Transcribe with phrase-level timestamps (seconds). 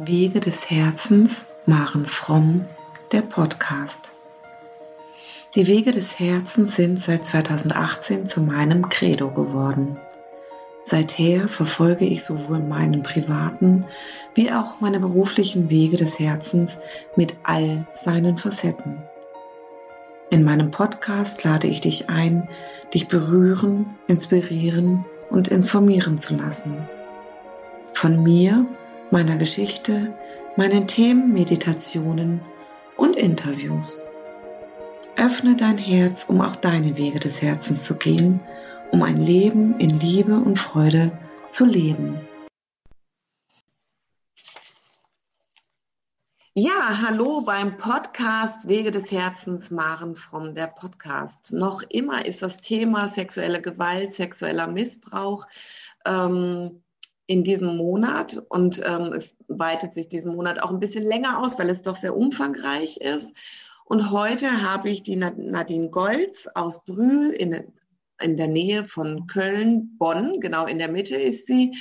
[0.00, 2.64] Wege des Herzens, Maren Fromm,
[3.10, 4.12] der Podcast.
[5.56, 9.98] Die Wege des Herzens sind seit 2018 zu meinem Credo geworden.
[10.84, 13.86] Seither verfolge ich sowohl meinen privaten
[14.36, 16.78] wie auch meine beruflichen Wege des Herzens
[17.16, 19.02] mit all seinen Facetten.
[20.30, 22.48] In meinem Podcast lade ich dich ein,
[22.94, 26.88] dich berühren, inspirieren und informieren zu lassen.
[27.94, 28.64] Von mir
[29.10, 30.14] meiner Geschichte,
[30.56, 32.40] meinen Themen, Meditationen
[32.96, 34.02] und Interviews.
[35.16, 38.40] Öffne dein Herz, um auch deine Wege des Herzens zu gehen,
[38.92, 41.12] um ein Leben in Liebe und Freude
[41.48, 42.20] zu leben.
[46.54, 51.52] Ja, hallo beim Podcast Wege des Herzens, Maren from der Podcast.
[51.52, 55.46] Noch immer ist das Thema sexuelle Gewalt, sexueller Missbrauch
[56.04, 56.82] ähm,
[57.28, 61.58] in diesem Monat und ähm, es weitet sich diesen Monat auch ein bisschen länger aus,
[61.58, 63.36] weil es doch sehr umfangreich ist.
[63.84, 67.70] Und heute habe ich die Nadine Golz aus Brühl in,
[68.18, 71.76] in der Nähe von Köln, Bonn, genau in der Mitte ist sie,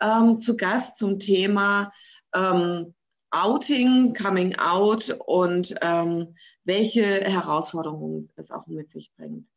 [0.00, 1.92] ähm, zu Gast zum Thema
[2.32, 2.94] ähm,
[3.32, 9.48] Outing, Coming Out und ähm, welche Herausforderungen es auch mit sich bringt.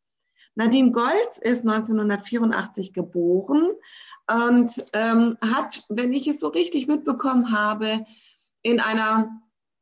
[0.56, 3.70] Nadine Golz ist 1984 geboren,
[4.28, 8.04] und ähm, hat, wenn ich es so richtig mitbekommen habe,
[8.62, 9.30] in einer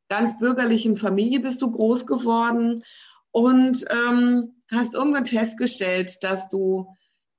[0.09, 2.83] ganz bürgerlichen Familie bist du groß geworden
[3.31, 6.87] und ähm, hast irgendwann festgestellt, dass du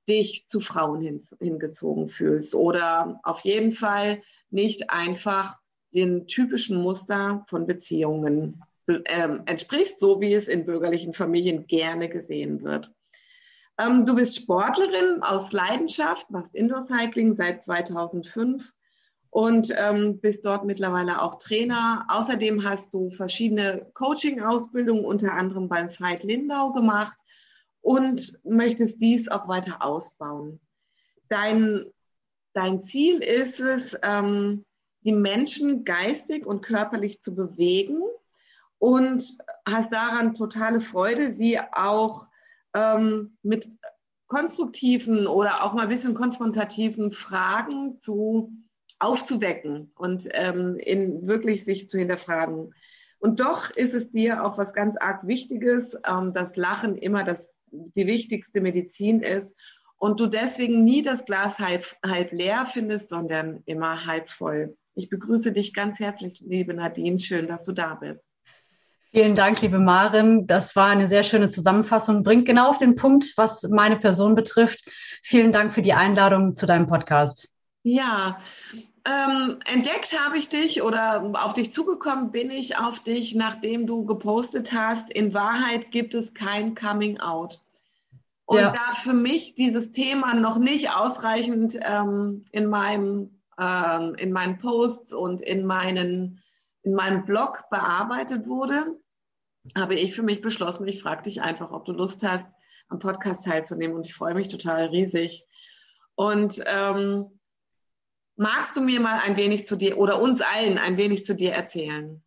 [0.07, 5.59] dich zu Frauen hin, hingezogen fühlst oder auf jeden Fall nicht einfach
[5.93, 12.63] den typischen Muster von Beziehungen äh, entsprichst, so wie es in bürgerlichen Familien gerne gesehen
[12.63, 12.91] wird.
[13.79, 18.73] Ähm, du bist Sportlerin aus Leidenschaft, machst Indoor-Cycling seit 2005
[19.29, 22.05] und ähm, bist dort mittlerweile auch Trainer.
[22.09, 27.17] Außerdem hast du verschiedene Coaching-Ausbildungen, unter anderem beim Veit Lindau gemacht
[27.81, 30.59] und möchtest dies auch weiter ausbauen.
[31.29, 31.85] Dein,
[32.53, 34.65] dein Ziel ist es, ähm,
[35.05, 38.01] die Menschen geistig und körperlich zu bewegen
[38.77, 39.23] und
[39.65, 42.28] hast daran totale Freude, sie auch
[42.73, 43.67] ähm, mit
[44.27, 48.53] konstruktiven oder auch mal ein bisschen konfrontativen Fragen zu
[48.99, 52.73] aufzuwecken und ähm, in wirklich sich zu hinterfragen.
[53.17, 57.55] Und doch ist es dir auch was ganz arg Wichtiges, ähm, dass Lachen immer das,
[57.71, 59.57] die wichtigste Medizin ist
[59.97, 64.77] und du deswegen nie das Glas halb, halb leer findest, sondern immer halb voll.
[64.95, 67.19] Ich begrüße dich ganz herzlich, liebe Nadine.
[67.19, 68.38] Schön, dass du da bist.
[69.11, 70.45] Vielen Dank, liebe Maren.
[70.45, 74.87] Das war eine sehr schöne Zusammenfassung, bringt genau auf den Punkt, was meine Person betrifft.
[75.23, 77.49] Vielen Dank für die Einladung zu deinem Podcast.
[77.81, 78.37] Ja,
[79.05, 84.05] ähm, entdeckt habe ich dich oder auf dich zugekommen bin ich auf dich, nachdem du
[84.05, 87.59] gepostet hast, in Wahrheit gibt es kein Coming Out.
[88.45, 88.69] Und ja.
[88.71, 95.13] da für mich dieses Thema noch nicht ausreichend ähm, in, meinem, ähm, in meinen Posts
[95.13, 96.43] und in meinen
[96.83, 98.98] in meinem Blog bearbeitet wurde,
[99.77, 102.55] habe ich für mich beschlossen, ich frage dich einfach, ob du Lust hast,
[102.89, 103.95] am Podcast teilzunehmen.
[103.95, 105.45] Und ich freue mich total riesig.
[106.15, 107.39] Und ähm,
[108.35, 111.53] magst du mir mal ein wenig zu dir oder uns allen ein wenig zu dir
[111.53, 112.21] erzählen?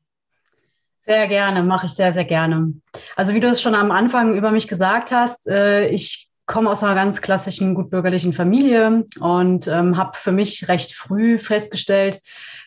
[1.05, 2.75] Sehr gerne, mache ich sehr, sehr gerne.
[3.17, 6.85] Also wie du es schon am Anfang über mich gesagt hast, äh, ich komme aus
[6.85, 12.21] einer ganz klassischen, gutbürgerlichen Familie und ähm, habe für mich recht früh festgestellt,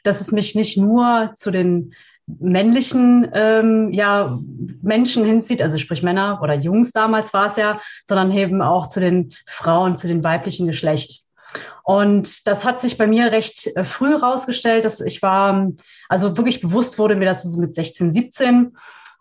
[0.03, 1.94] dass es mich nicht nur zu den
[2.28, 4.40] männlichen ähm, ja,
[4.81, 9.00] Menschen hinzieht, also sprich Männer oder Jungs damals war es ja, sondern eben auch zu
[9.00, 11.25] den Frauen, zu den weiblichen Geschlecht.
[11.84, 15.72] Und das hat sich bei mir recht äh, früh rausgestellt, dass ich war,
[16.09, 18.75] also wirklich bewusst wurde mir das so mit 16, 17.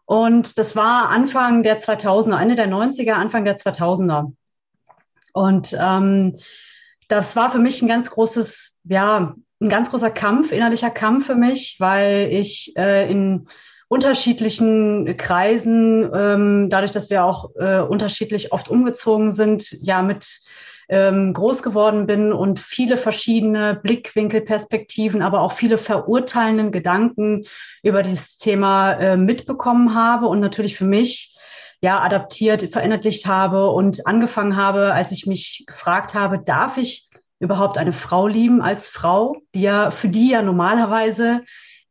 [0.06, 4.32] Und das war Anfang der 2000er, Ende der 90er, Anfang der 2000er.
[5.32, 6.38] Und ähm,
[7.08, 11.36] das war für mich ein ganz großes, ja, ein ganz großer Kampf, innerlicher Kampf für
[11.36, 13.46] mich, weil ich äh, in
[13.88, 20.40] unterschiedlichen Kreisen, ähm, dadurch, dass wir auch äh, unterschiedlich oft umgezogen sind, ja mit
[20.88, 27.44] ähm, groß geworden bin und viele verschiedene Blickwinkel, Perspektiven, aber auch viele verurteilenden Gedanken
[27.82, 31.36] über das Thema äh, mitbekommen habe und natürlich für mich
[31.80, 37.08] ja adaptiert, verinnerlicht habe und angefangen habe, als ich mich gefragt habe, darf ich
[37.44, 41.42] überhaupt eine Frau lieben als Frau, die ja für die ja normalerweise,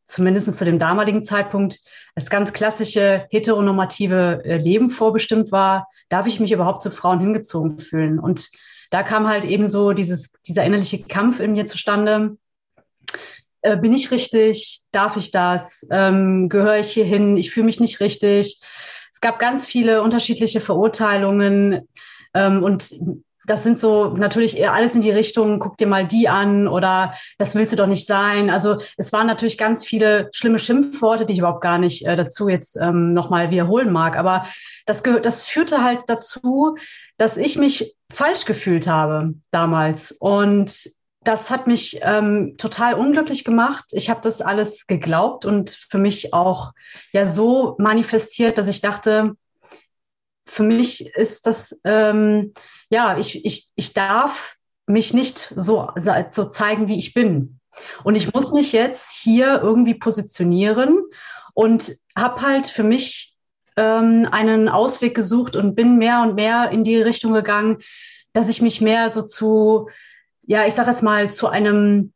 [0.05, 1.79] zumindest zu dem damaligen Zeitpunkt,
[2.15, 7.79] das ganz klassische heteronormative äh, Leben vorbestimmt war, darf ich mich überhaupt zu Frauen hingezogen
[7.79, 8.19] fühlen?
[8.19, 8.49] Und
[8.91, 12.37] da kam halt eben so dieses, dieser innerliche Kampf in mir zustande.
[13.63, 17.79] äh, bin ich richtig, darf ich das, ähm, gehöre ich hier hin, ich fühle mich
[17.79, 18.61] nicht richtig.
[19.11, 21.87] Es gab ganz viele unterschiedliche Verurteilungen
[22.33, 22.93] ähm, und
[23.45, 27.55] das sind so natürlich alles in die Richtung, guck dir mal die an oder das
[27.55, 28.49] willst du doch nicht sein.
[28.49, 32.47] Also es waren natürlich ganz viele schlimme Schimpfworte, die ich überhaupt gar nicht äh, dazu
[32.47, 34.17] jetzt ähm, nochmal wiederholen mag.
[34.17, 34.47] Aber
[34.85, 36.77] das, das führte halt dazu,
[37.17, 40.11] dass ich mich falsch gefühlt habe damals.
[40.11, 40.89] Und
[41.23, 43.85] das hat mich ähm, total unglücklich gemacht.
[43.91, 46.73] Ich habe das alles geglaubt und für mich auch
[47.11, 49.35] ja so manifestiert, dass ich dachte,
[50.53, 52.53] für mich ist das, ähm,
[52.89, 54.55] ja, ich, ich, ich darf
[54.85, 55.89] mich nicht so,
[56.29, 57.59] so zeigen, wie ich bin.
[58.03, 61.01] Und ich muss mich jetzt hier irgendwie positionieren
[61.55, 63.33] und habe halt für mich
[63.77, 67.79] ähm, einen Ausweg gesucht und bin mehr und mehr in die Richtung gegangen,
[68.33, 69.89] dass ich mich mehr so zu,
[70.43, 72.13] ja, ich sage es mal, zu einem,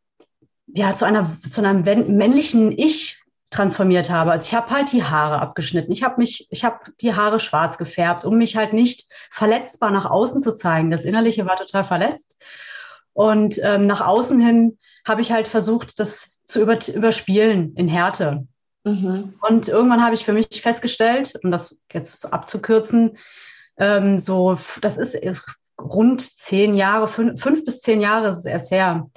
[0.68, 1.82] ja, zu einer, zu einem
[2.18, 3.20] männlichen Ich
[3.50, 4.32] transformiert habe.
[4.32, 5.92] Also ich habe halt die Haare abgeschnitten.
[5.92, 10.06] Ich habe mich, ich habe die Haare schwarz gefärbt, um mich halt nicht verletzbar nach
[10.06, 10.92] außen zu zeigen.
[10.92, 12.36] Das Innerliche war total verletzt.
[13.14, 18.46] Und ähm, nach außen hin habe ich halt versucht, das zu über, überspielen in Härte.
[18.84, 19.36] Mhm.
[19.42, 23.18] Und irgendwann habe ich für mich festgestellt, um das jetzt abzukürzen,
[23.78, 25.18] ähm, so, das ist
[25.80, 29.10] rund zehn Jahre, fünf, fünf bis zehn Jahre ist es erst her,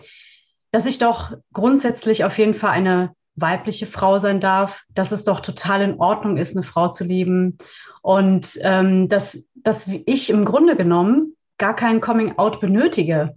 [0.70, 5.40] dass ich doch grundsätzlich auf jeden Fall eine weibliche Frau sein darf, dass es doch
[5.40, 7.58] total in Ordnung ist, eine Frau zu lieben
[8.02, 13.34] und ähm, dass, dass ich im Grunde genommen gar kein Coming-out benötige.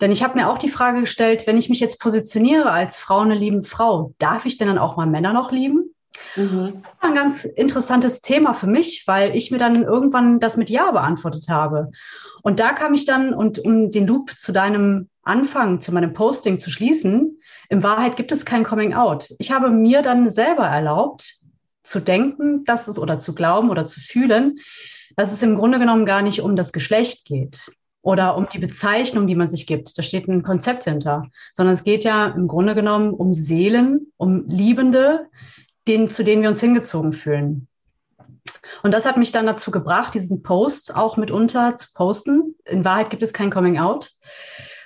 [0.00, 3.20] Denn ich habe mir auch die Frage gestellt, wenn ich mich jetzt positioniere als Frau,
[3.20, 5.83] eine liebende Frau, darf ich denn dann auch mal Männer noch lieben?
[6.36, 6.82] Mhm.
[6.82, 10.70] Das war ein ganz interessantes Thema für mich, weil ich mir dann irgendwann das mit
[10.70, 11.90] Ja beantwortet habe.
[12.42, 16.58] Und da kam ich dann, und um den Loop zu deinem Anfang, zu meinem Posting
[16.58, 17.38] zu schließen,
[17.68, 19.30] in Wahrheit gibt es kein Coming Out.
[19.38, 21.38] Ich habe mir dann selber erlaubt,
[21.82, 24.58] zu denken, dass es oder zu glauben oder zu fühlen,
[25.16, 27.70] dass es im Grunde genommen gar nicht um das Geschlecht geht
[28.02, 29.96] oder um die Bezeichnung, die man sich gibt.
[29.96, 34.46] Da steht ein Konzept hinter, sondern es geht ja im Grunde genommen um Seelen, um
[34.46, 35.26] Liebende,
[35.88, 37.68] denen, zu denen wir uns hingezogen fühlen.
[38.82, 42.54] Und das hat mich dann dazu gebracht, diesen Post auch mitunter zu posten.
[42.64, 44.12] In Wahrheit gibt es kein Coming Out,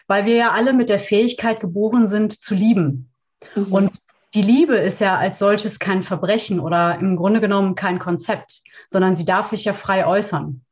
[0.06, 3.10] weil wir ja alle mit der Fähigkeit geboren sind zu lieben.
[3.54, 3.72] Mhm.
[3.72, 3.98] Und
[4.34, 9.16] die Liebe ist ja als solches kein Verbrechen oder im Grunde genommen kein Konzept, sondern
[9.16, 10.62] sie darf sich ja frei äußern.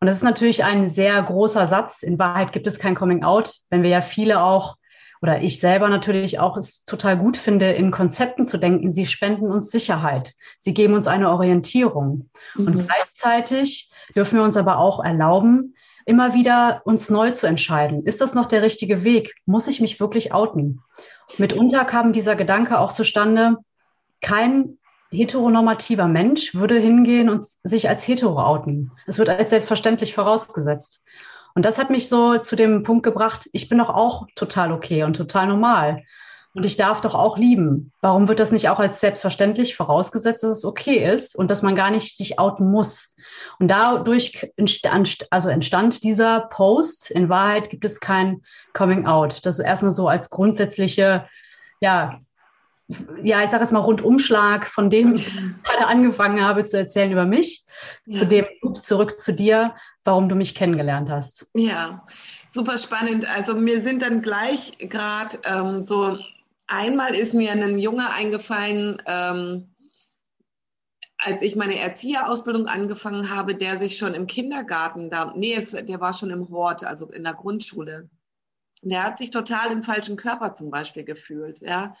[0.00, 2.02] Und das ist natürlich ein sehr großer Satz.
[2.02, 4.76] In Wahrheit gibt es kein Coming Out, wenn wir ja viele auch
[5.22, 8.90] oder ich selber natürlich auch es total gut finde, in Konzepten zu denken.
[8.90, 10.34] Sie spenden uns Sicherheit.
[10.58, 12.30] Sie geben uns eine Orientierung.
[12.54, 12.66] Mhm.
[12.66, 15.74] Und gleichzeitig dürfen wir uns aber auch erlauben,
[16.06, 18.04] immer wieder uns neu zu entscheiden.
[18.04, 19.34] Ist das noch der richtige Weg?
[19.44, 20.80] Muss ich mich wirklich outen?
[21.38, 23.56] Mitunter kam dieser Gedanke auch zustande,
[24.20, 24.78] kein
[25.10, 28.92] heteronormativer Mensch würde hingehen und sich als hetero outen.
[29.06, 31.02] Es wird als selbstverständlich vorausgesetzt.
[31.54, 35.04] Und das hat mich so zu dem Punkt gebracht, ich bin doch auch total okay
[35.04, 36.02] und total normal.
[36.52, 37.92] Und ich darf doch auch lieben.
[38.00, 41.76] Warum wird das nicht auch als selbstverständlich vorausgesetzt, dass es okay ist und dass man
[41.76, 43.14] gar nicht sich outen muss?
[43.60, 47.10] Und dadurch entstand, also entstand dieser Post.
[47.12, 48.42] In Wahrheit gibt es kein
[48.72, 49.46] Coming Out.
[49.46, 51.28] Das ist erstmal so als grundsätzliche,
[51.80, 52.20] ja,
[53.22, 55.32] ja, ich sage jetzt mal Rundumschlag von dem, was ich
[55.62, 57.64] gerade angefangen habe zu erzählen über mich,
[58.06, 58.18] ja.
[58.18, 58.46] zu dem
[58.80, 61.46] zurück zu dir, warum du mich kennengelernt hast.
[61.54, 62.04] Ja,
[62.48, 63.28] super spannend.
[63.28, 66.16] Also mir sind dann gleich gerade ähm, so,
[66.66, 69.74] einmal ist mir ein Junge eingefallen, ähm,
[71.18, 76.14] als ich meine Erzieherausbildung angefangen habe, der sich schon im Kindergarten, da, nee, der war
[76.14, 78.08] schon im Hort, also in der Grundschule.
[78.82, 81.94] Der hat sich total im falschen Körper zum Beispiel gefühlt, ja.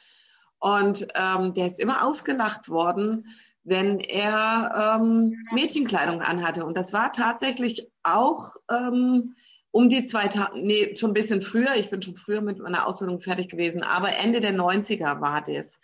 [0.60, 3.26] Und ähm, der ist immer ausgelacht worden,
[3.64, 6.64] wenn er ähm, Mädchenkleidung anhatte.
[6.64, 9.34] Und das war tatsächlich auch ähm,
[9.70, 11.74] um die zwei Tage, nee, schon ein bisschen früher.
[11.76, 15.80] Ich bin schon früher mit meiner Ausbildung fertig gewesen, aber Ende der 90er war das.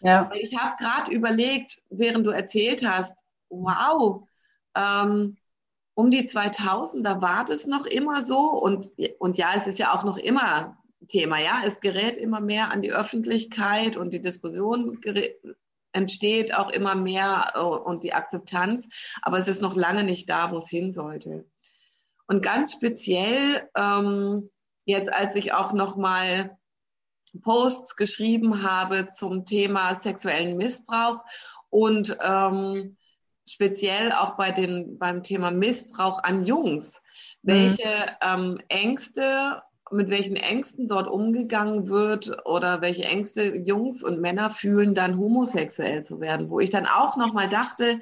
[0.00, 0.30] Ja.
[0.34, 3.18] Ich habe gerade überlegt, während du erzählt hast,
[3.48, 4.26] wow,
[4.76, 5.36] ähm,
[5.94, 8.38] um die 2000, da war das noch immer so.
[8.38, 8.86] Und,
[9.18, 10.78] und ja, es ist ja auch noch immer
[11.08, 11.38] Thema.
[11.38, 15.00] Ja, es gerät immer mehr an die Öffentlichkeit und die Diskussion
[15.92, 20.52] entsteht auch immer mehr äh, und die Akzeptanz, aber es ist noch lange nicht da,
[20.52, 21.44] wo es hin sollte.
[22.26, 24.50] Und ganz speziell ähm,
[24.84, 26.56] jetzt, als ich auch noch mal
[27.42, 31.24] Posts geschrieben habe zum Thema sexuellen Missbrauch
[31.70, 32.96] und ähm,
[33.48, 37.02] speziell auch bei den, beim Thema Missbrauch an Jungs,
[37.42, 37.52] mhm.
[37.52, 44.50] welche ähm, Ängste mit welchen Ängsten dort umgegangen wird oder welche Ängste Jungs und Männer
[44.50, 48.00] fühlen, dann homosexuell zu werden, wo ich dann auch nochmal dachte,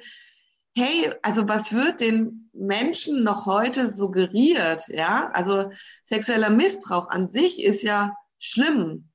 [0.75, 4.87] hey, also was wird den Menschen noch heute suggeriert?
[4.87, 5.71] Ja, also
[6.03, 9.09] sexueller Missbrauch an sich ist ja schlimm.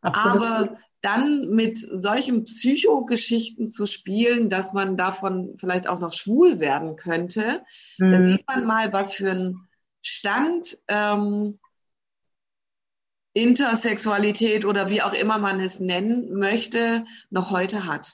[0.00, 0.36] Absolut.
[0.36, 6.96] Aber dann mit solchen Psychogeschichten zu spielen, dass man davon vielleicht auch noch schwul werden
[6.96, 7.62] könnte,
[7.98, 8.12] mhm.
[8.12, 9.68] da sieht man mal, was für ein
[10.02, 11.58] Stand ähm,
[13.42, 18.12] Intersexualität oder wie auch immer man es nennen möchte, noch heute hat.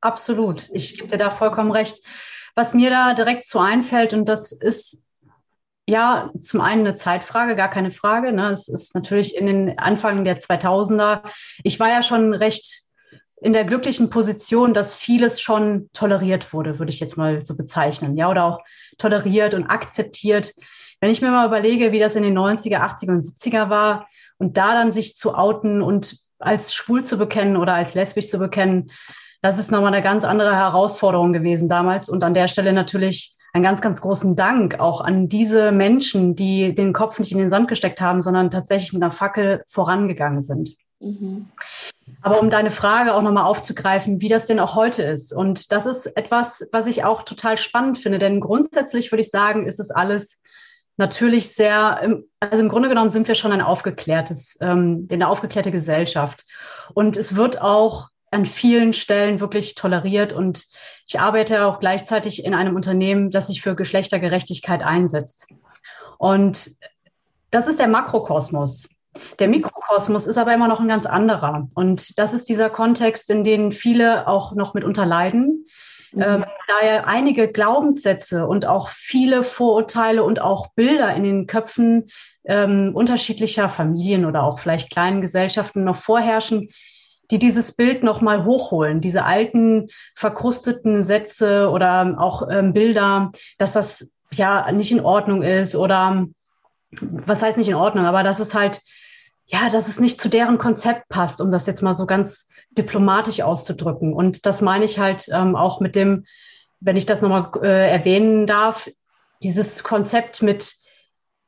[0.00, 0.68] Absolut.
[0.72, 2.04] Ich gebe dir da vollkommen recht.
[2.54, 5.02] Was mir da direkt so einfällt, und das ist
[5.86, 8.32] ja zum einen eine Zeitfrage, gar keine Frage.
[8.32, 8.50] Ne?
[8.50, 11.22] Es ist natürlich in den Anfang der 2000er.
[11.64, 12.82] Ich war ja schon recht
[13.42, 18.16] in der glücklichen Position, dass vieles schon toleriert wurde, würde ich jetzt mal so bezeichnen.
[18.16, 18.60] Ja, oder auch
[18.98, 20.54] toleriert und akzeptiert.
[21.00, 24.56] Wenn ich mir mal überlege, wie das in den 90er, 80er und 70er war und
[24.56, 28.90] da dann sich zu outen und als schwul zu bekennen oder als lesbisch zu bekennen,
[29.42, 32.08] das ist nochmal eine ganz andere Herausforderung gewesen damals.
[32.08, 36.74] Und an der Stelle natürlich einen ganz, ganz großen Dank auch an diese Menschen, die
[36.74, 40.76] den Kopf nicht in den Sand gesteckt haben, sondern tatsächlich mit einer Fackel vorangegangen sind.
[41.00, 41.48] Mhm.
[42.22, 45.32] Aber um deine Frage auch nochmal aufzugreifen, wie das denn auch heute ist.
[45.32, 49.66] Und das ist etwas, was ich auch total spannend finde, denn grundsätzlich würde ich sagen,
[49.66, 50.40] ist es alles
[51.00, 56.46] natürlich sehr, also im Grunde genommen sind wir schon ein aufgeklärtes, ähm, eine aufgeklärte Gesellschaft.
[56.94, 60.32] Und es wird auch an vielen Stellen wirklich toleriert.
[60.32, 60.66] Und
[61.06, 65.48] ich arbeite auch gleichzeitig in einem Unternehmen, das sich für Geschlechtergerechtigkeit einsetzt.
[66.18, 66.76] Und
[67.50, 68.88] das ist der Makrokosmos.
[69.40, 71.68] Der Mikrokosmos ist aber immer noch ein ganz anderer.
[71.74, 75.66] Und das ist dieser Kontext, in dem viele auch noch mitunter leiden.
[76.12, 76.22] Mhm.
[76.22, 82.10] Ähm, da ja einige Glaubenssätze und auch viele Vorurteile und auch Bilder in den Köpfen
[82.44, 86.70] ähm, unterschiedlicher Familien oder auch vielleicht kleinen Gesellschaften noch vorherrschen,
[87.30, 94.10] die dieses Bild nochmal hochholen, diese alten verkrusteten Sätze oder auch ähm, Bilder, dass das
[94.32, 96.26] ja nicht in Ordnung ist oder
[97.00, 98.80] was heißt nicht in Ordnung, aber dass es halt,
[99.50, 103.40] ja, dass es nicht zu deren Konzept passt, um das jetzt mal so ganz diplomatisch
[103.40, 104.12] auszudrücken.
[104.12, 106.24] Und das meine ich halt ähm, auch mit dem,
[106.78, 108.88] wenn ich das nochmal äh, erwähnen darf,
[109.42, 110.74] dieses Konzept mit,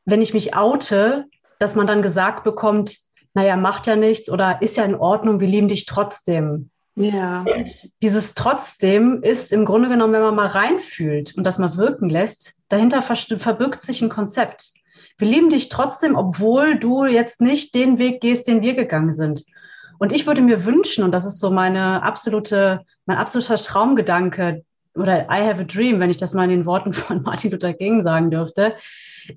[0.04, 1.26] wenn ich mich oute,
[1.60, 2.96] dass man dann gesagt bekommt,
[3.34, 6.70] naja, macht ja nichts oder ist ja in Ordnung, wir lieben dich trotzdem.
[6.96, 7.42] Ja.
[7.42, 7.70] Und
[8.02, 12.54] dieses trotzdem ist im Grunde genommen, wenn man mal reinfühlt und das mal wirken lässt,
[12.68, 14.72] dahinter verbirgt sich ein Konzept.
[15.18, 19.44] Wir lieben dich trotzdem, obwohl du jetzt nicht den Weg gehst, den wir gegangen sind.
[19.98, 24.64] Und ich würde mir wünschen, und das ist so meine absolute, mein absoluter Traumgedanke
[24.94, 27.72] oder I have a dream, wenn ich das mal in den Worten von Martin Luther
[27.72, 28.74] King sagen dürfte,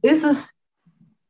[0.02, 0.54] ist es,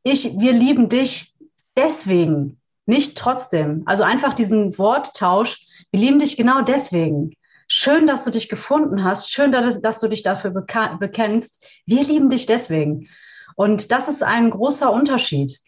[0.02, 1.34] ich, wir lieben dich
[1.76, 3.82] deswegen, nicht trotzdem.
[3.86, 7.34] Also einfach diesen Worttausch, wir lieben dich genau deswegen.
[7.68, 9.30] Schön, dass du dich gefunden hast.
[9.32, 11.64] Schön, dass, dass du dich dafür bekennst.
[11.84, 13.08] Wir lieben dich deswegen.
[13.56, 15.58] Und das ist ein großer Unterschied.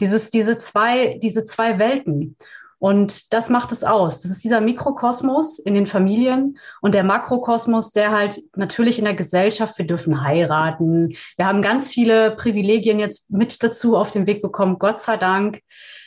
[0.00, 2.36] Dieses, diese zwei, diese zwei Welten.
[2.78, 4.20] Und das macht es aus.
[4.20, 9.14] Das ist dieser Mikrokosmos in den Familien und der Makrokosmos, der halt natürlich in der
[9.14, 11.16] Gesellschaft, wir dürfen heiraten.
[11.36, 15.62] Wir haben ganz viele Privilegien jetzt mit dazu auf den Weg bekommen, Gott sei Dank,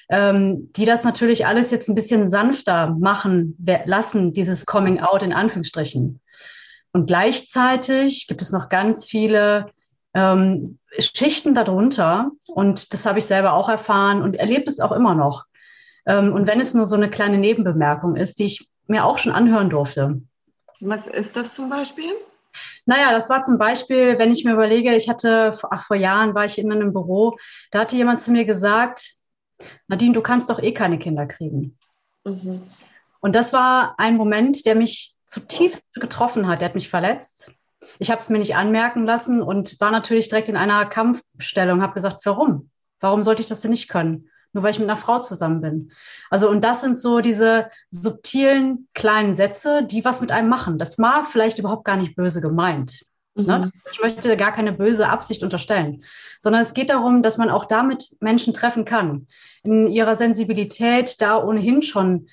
[0.10, 5.33] ähm, die das natürlich alles jetzt ein bisschen sanfter machen lassen, dieses Coming Out in
[5.33, 6.21] Anführungsstrichen.
[6.93, 9.67] Und gleichzeitig gibt es noch ganz viele
[10.13, 12.31] ähm, Schichten darunter.
[12.47, 15.45] Und das habe ich selber auch erfahren und erlebe es auch immer noch
[16.05, 19.31] ähm, und wenn es nur so eine kleine Nebenbemerkung ist, die ich mir auch schon
[19.31, 20.21] anhören durfte.
[20.79, 22.11] Was ist das zum Beispiel?
[22.85, 26.45] Naja, das war zum Beispiel, wenn ich mir überlege, ich hatte, ach, vor Jahren war
[26.45, 27.37] ich in einem Büro,
[27.69, 29.13] da hatte jemand zu mir gesagt,
[29.87, 31.77] Nadine, du kannst doch eh keine Kinder kriegen.
[32.25, 32.63] Mhm.
[33.19, 37.51] Und das war ein Moment, der mich zutiefst getroffen hat, der hat mich verletzt.
[38.01, 41.93] Ich habe es mir nicht anmerken lassen und war natürlich direkt in einer Kampfstellung, habe
[41.93, 42.72] gesagt, warum?
[43.00, 44.27] Warum sollte ich das denn nicht können?
[44.53, 45.91] nur weil ich mit einer Frau zusammen bin.
[46.29, 50.77] Also, und das sind so diese subtilen kleinen Sätze, die was mit einem machen.
[50.77, 53.05] Das war vielleicht überhaupt gar nicht böse gemeint.
[53.36, 53.43] Ne?
[53.43, 53.48] Mhm.
[53.48, 53.72] Ne?
[53.93, 56.03] Ich möchte gar keine böse Absicht unterstellen,
[56.41, 59.27] sondern es geht darum, dass man auch damit Menschen treffen kann.
[59.63, 62.27] In ihrer Sensibilität da ohnehin schon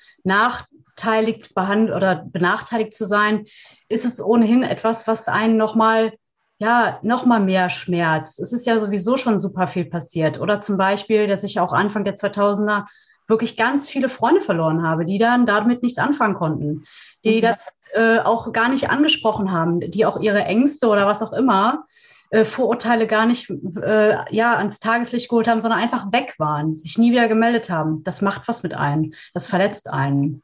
[0.99, 3.45] nachteilig behandelt oder benachteiligt zu sein,
[3.87, 6.13] ist es ohnehin etwas, was einen nochmal
[6.61, 8.37] ja, noch mal mehr Schmerz.
[8.37, 10.41] Es ist ja sowieso schon super viel passiert.
[10.41, 12.85] Oder zum Beispiel, dass ich auch Anfang der 2000er
[13.29, 16.83] wirklich ganz viele Freunde verloren habe, die dann damit nichts anfangen konnten,
[17.23, 17.41] die mhm.
[17.41, 21.85] das äh, auch gar nicht angesprochen haben, die auch ihre Ängste oder was auch immer
[22.29, 23.49] äh, Vorurteile gar nicht
[23.81, 28.03] äh, ja, ans Tageslicht geholt haben, sondern einfach weg waren, sich nie wieder gemeldet haben.
[28.03, 29.13] Das macht was mit einem.
[29.33, 30.43] Das verletzt einen.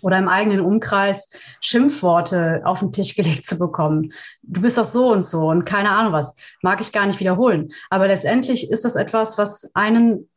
[0.00, 1.28] Oder im eigenen Umkreis
[1.60, 4.12] Schimpfworte auf den Tisch gelegt zu bekommen.
[4.42, 6.34] Du bist doch so und so und keine Ahnung was.
[6.62, 7.72] Mag ich gar nicht wiederholen.
[7.90, 10.28] Aber letztendlich ist das etwas, was einen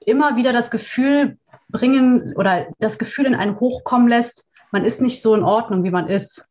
[0.00, 5.20] immer wieder das Gefühl bringen oder das Gefühl in einen hochkommen lässt, man ist nicht
[5.20, 6.48] so in Ordnung, wie man ist.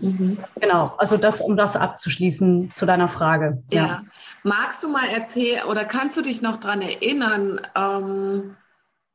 [0.00, 0.38] Mhm.
[0.60, 3.62] Genau, also das, um das abzuschließen zu deiner Frage.
[3.72, 3.86] Ja.
[3.86, 4.02] ja.
[4.42, 8.56] Magst du mal erzählen oder kannst du dich noch daran erinnern, ähm,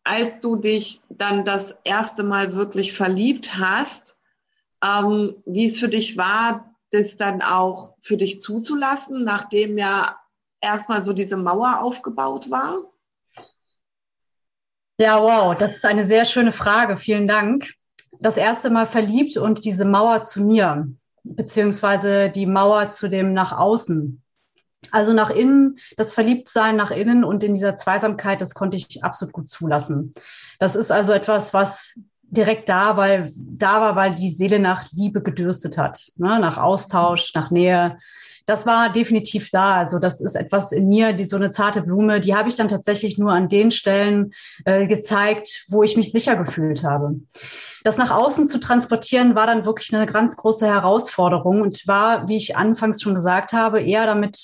[0.04, 4.20] als du dich dann das erste Mal wirklich verliebt hast,
[4.84, 10.18] ähm, wie es für dich war, das dann auch für dich zuzulassen, nachdem ja
[10.60, 12.80] erstmal so diese Mauer aufgebaut war?
[14.98, 16.98] Ja, wow, das ist eine sehr schöne Frage.
[16.98, 17.74] Vielen Dank
[18.20, 20.88] das erste Mal verliebt und diese Mauer zu mir,
[21.24, 24.22] beziehungsweise die Mauer zu dem nach außen.
[24.90, 29.34] Also nach innen, das Verliebtsein nach innen und in dieser Zweisamkeit, das konnte ich absolut
[29.34, 30.14] gut zulassen.
[30.60, 35.22] Das ist also etwas, was direkt da, weil da war, weil die Seele nach Liebe
[35.22, 36.40] gedürstet hat, ne?
[36.40, 37.98] nach Austausch, nach Nähe.
[38.46, 39.76] Das war definitiv da.
[39.76, 42.70] Also das ist etwas in mir, die so eine zarte Blume, die habe ich dann
[42.70, 44.34] tatsächlich nur an den Stellen
[44.66, 47.20] äh, gezeigt, wo ich mich sicher gefühlt habe.
[47.84, 52.38] Das nach außen zu transportieren war dann wirklich eine ganz große Herausforderung und war, wie
[52.38, 54.38] ich anfangs schon gesagt habe, eher damit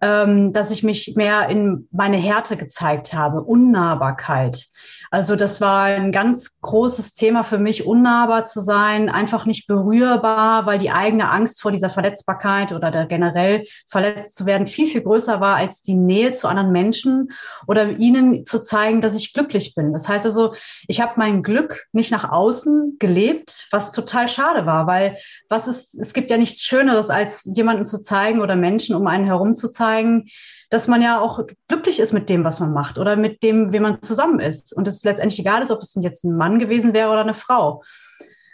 [0.00, 4.66] ähm, dass ich mich mehr in meine Härte gezeigt habe, Unnahbarkeit.
[5.12, 10.64] Also das war ein ganz großes Thema für mich, unnahbar zu sein, einfach nicht berührbar,
[10.64, 15.02] weil die eigene Angst vor dieser Verletzbarkeit oder der generell verletzt zu werden viel, viel
[15.02, 17.28] größer war als die Nähe zu anderen Menschen
[17.66, 19.92] oder ihnen zu zeigen, dass ich glücklich bin.
[19.92, 20.54] Das heißt also,
[20.88, 25.18] ich habe mein Glück nicht nach außen gelebt, was total schade war, weil
[25.50, 29.26] was ist, es gibt ja nichts Schöneres, als jemanden zu zeigen oder Menschen um einen
[29.26, 30.30] herum zu zeigen,
[30.72, 33.78] dass man ja auch glücklich ist mit dem, was man macht oder mit dem, wie
[33.78, 34.72] man zusammen ist.
[34.72, 37.82] Und es letztendlich egal ist, ob es jetzt ein Mann gewesen wäre oder eine Frau.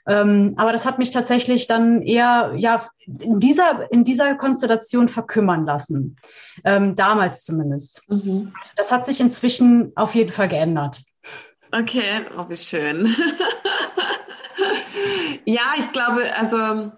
[0.05, 5.65] Ähm, aber das hat mich tatsächlich dann eher ja, in, dieser, in dieser Konstellation verkümmern
[5.65, 6.17] lassen.
[6.65, 8.03] Ähm, damals zumindest.
[8.09, 8.53] Mhm.
[8.75, 11.01] Das hat sich inzwischen auf jeden Fall geändert.
[11.71, 12.03] Okay,
[12.37, 13.07] oh, wie schön.
[15.45, 16.91] ja, ich glaube, also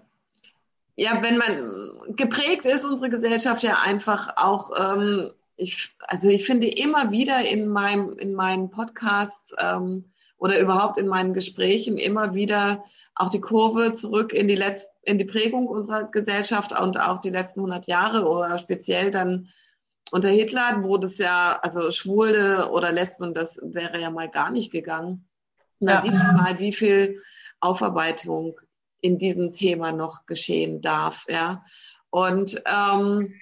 [0.95, 6.67] ja, wenn man geprägt ist, unsere Gesellschaft ja einfach auch, ähm, ich, also ich finde
[6.67, 12.83] immer wieder in meinem, in meinen Podcasts ähm, oder überhaupt in meinen Gesprächen immer wieder
[13.15, 17.29] auch die Kurve zurück in die, Letz in die Prägung unserer Gesellschaft und auch die
[17.29, 19.49] letzten 100 Jahre oder speziell dann
[20.11, 24.71] unter Hitler, wo das ja, also Schwule oder Lesben, das wäre ja mal gar nicht
[24.71, 25.27] gegangen.
[25.79, 26.01] Und dann ja.
[26.01, 27.17] sieht man mal, wie viel
[27.59, 28.59] Aufarbeitung
[29.01, 31.25] in diesem Thema noch geschehen darf.
[31.29, 31.63] Ja?
[32.11, 33.33] Und, ähm,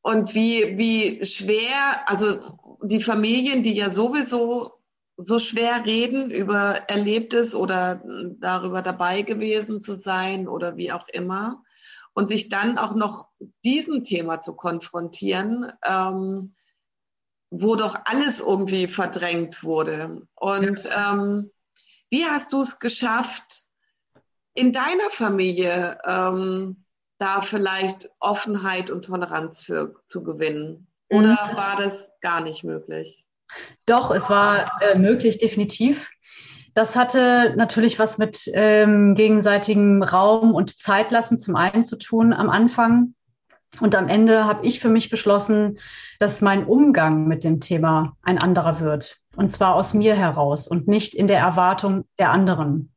[0.00, 4.82] und wie, wie schwer, also die Familien, die ja sowieso
[5.16, 8.02] so schwer reden über Erlebtes oder
[8.38, 11.62] darüber dabei gewesen zu sein oder wie auch immer.
[12.14, 13.28] Und sich dann auch noch
[13.64, 16.54] diesem Thema zu konfrontieren, ähm,
[17.50, 20.26] wo doch alles irgendwie verdrängt wurde.
[20.34, 21.50] Und ähm,
[22.10, 23.64] wie hast du es geschafft,
[24.54, 26.84] in deiner Familie ähm,
[27.18, 30.88] da vielleicht Offenheit und Toleranz für zu gewinnen?
[31.10, 31.56] Oder mhm.
[31.56, 33.26] war das gar nicht möglich?
[33.86, 36.10] Doch, es war äh, möglich, definitiv.
[36.74, 42.48] Das hatte natürlich was mit ähm, gegenseitigem Raum und Zeitlassen zum einen zu tun am
[42.48, 43.14] Anfang.
[43.80, 45.78] Und am Ende habe ich für mich beschlossen,
[46.18, 49.16] dass mein Umgang mit dem Thema ein anderer wird.
[49.34, 52.92] Und zwar aus mir heraus und nicht in der Erwartung der anderen.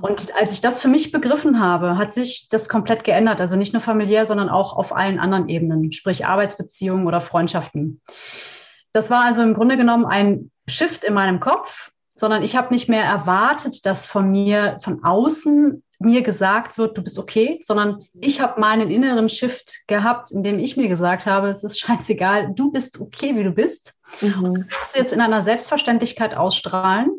[0.00, 3.40] Und als ich das für mich begriffen habe, hat sich das komplett geändert.
[3.40, 8.00] Also nicht nur familiär, sondern auch auf allen anderen Ebenen, sprich Arbeitsbeziehungen oder Freundschaften.
[8.92, 12.88] Das war also im Grunde genommen ein Shift in meinem Kopf, sondern ich habe nicht
[12.88, 18.40] mehr erwartet, dass von mir von außen mir gesagt wird, du bist okay, sondern ich
[18.40, 22.70] habe meinen inneren Shift gehabt, in dem ich mir gesagt habe, es ist scheißegal, du
[22.70, 23.94] bist okay, wie du bist.
[24.20, 24.66] Mhm.
[24.80, 27.10] Das du jetzt in einer Selbstverständlichkeit ausstrahlen.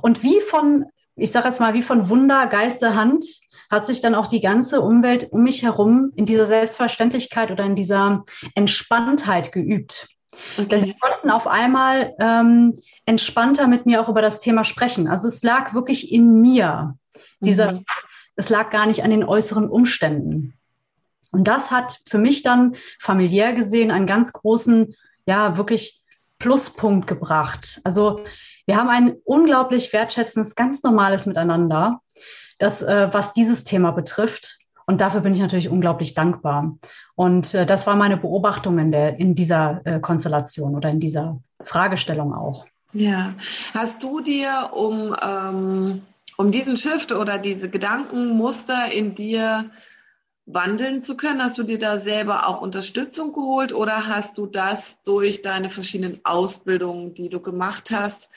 [0.00, 3.24] Und wie von, ich sage jetzt mal, wie von Wunder, Geisterhand
[3.70, 7.76] hat sich dann auch die ganze Umwelt um mich herum in dieser Selbstverständlichkeit oder in
[7.76, 10.08] dieser Entspanntheit geübt.
[10.56, 10.66] Okay.
[10.66, 15.08] Denn sie konnten auf einmal ähm, entspannter mit mir auch über das Thema sprechen.
[15.08, 16.96] Also es lag wirklich in mir.
[17.40, 17.84] Dieser, mhm.
[18.36, 20.54] Es lag gar nicht an den äußeren Umständen.
[21.30, 24.94] Und das hat für mich dann familiär gesehen einen ganz großen,
[25.26, 26.02] ja, wirklich
[26.38, 27.80] Pluspunkt gebracht.
[27.84, 28.24] Also
[28.66, 32.00] wir haben ein unglaublich wertschätzendes, ganz normales Miteinander,
[32.58, 34.58] das, äh, was dieses Thema betrifft.
[34.86, 36.76] Und dafür bin ich natürlich unglaublich dankbar.
[37.14, 41.40] Und äh, das war meine Beobachtung in, der, in dieser äh, Konstellation oder in dieser
[41.62, 42.66] Fragestellung auch.
[42.92, 43.34] Ja,
[43.72, 46.02] hast du dir, um, ähm,
[46.36, 49.70] um diesen Shift oder diese Gedankenmuster in dir
[50.46, 55.02] wandeln zu können, hast du dir da selber auch Unterstützung geholt oder hast du das
[55.02, 58.30] durch deine verschiedenen Ausbildungen, die du gemacht hast,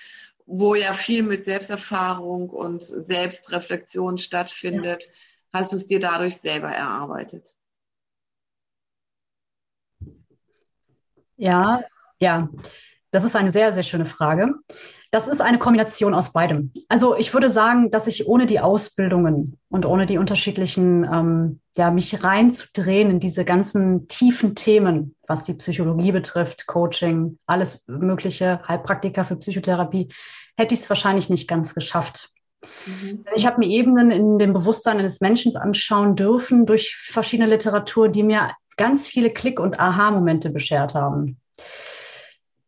[0.45, 5.11] wo ja viel mit Selbsterfahrung und Selbstreflexion stattfindet, ja.
[5.53, 7.55] hast du es dir dadurch selber erarbeitet?
[11.37, 11.83] Ja,
[12.19, 12.49] ja.
[13.11, 14.53] Das ist eine sehr, sehr schöne Frage.
[15.15, 16.73] Das ist eine Kombination aus beidem.
[16.89, 21.89] Also ich würde sagen, dass ich ohne die Ausbildungen und ohne die unterschiedlichen, ähm, ja,
[21.89, 29.23] mich reinzudrehen in diese ganzen tiefen Themen, was die Psychologie betrifft, Coaching, alles Mögliche, Heilpraktiker
[29.23, 30.09] für Psychotherapie,
[30.57, 32.31] hätte ich es wahrscheinlich nicht ganz geschafft.
[32.85, 33.23] Mhm.
[33.37, 38.23] Ich habe mir Ebenen in dem Bewusstsein eines Menschen anschauen dürfen durch verschiedene Literatur, die
[38.23, 41.37] mir ganz viele Klick- und Aha-Momente beschert haben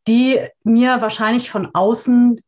[0.07, 2.41] die mir wahrscheinlich von außen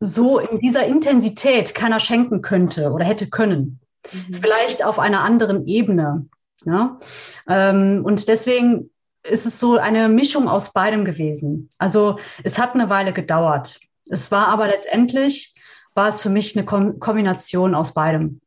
[0.00, 3.80] so in dieser Intensität keiner schenken könnte oder hätte können.
[4.12, 4.34] Mhm.
[4.34, 6.26] Vielleicht auf einer anderen Ebene.
[6.64, 7.00] Ja?
[7.48, 8.90] Ähm, und deswegen
[9.24, 11.70] ist es so eine Mischung aus beidem gewesen.
[11.78, 13.80] Also es hat eine Weile gedauert.
[14.08, 15.54] Es war aber letztendlich,
[15.94, 18.40] war es für mich eine Kom Kombination aus beidem.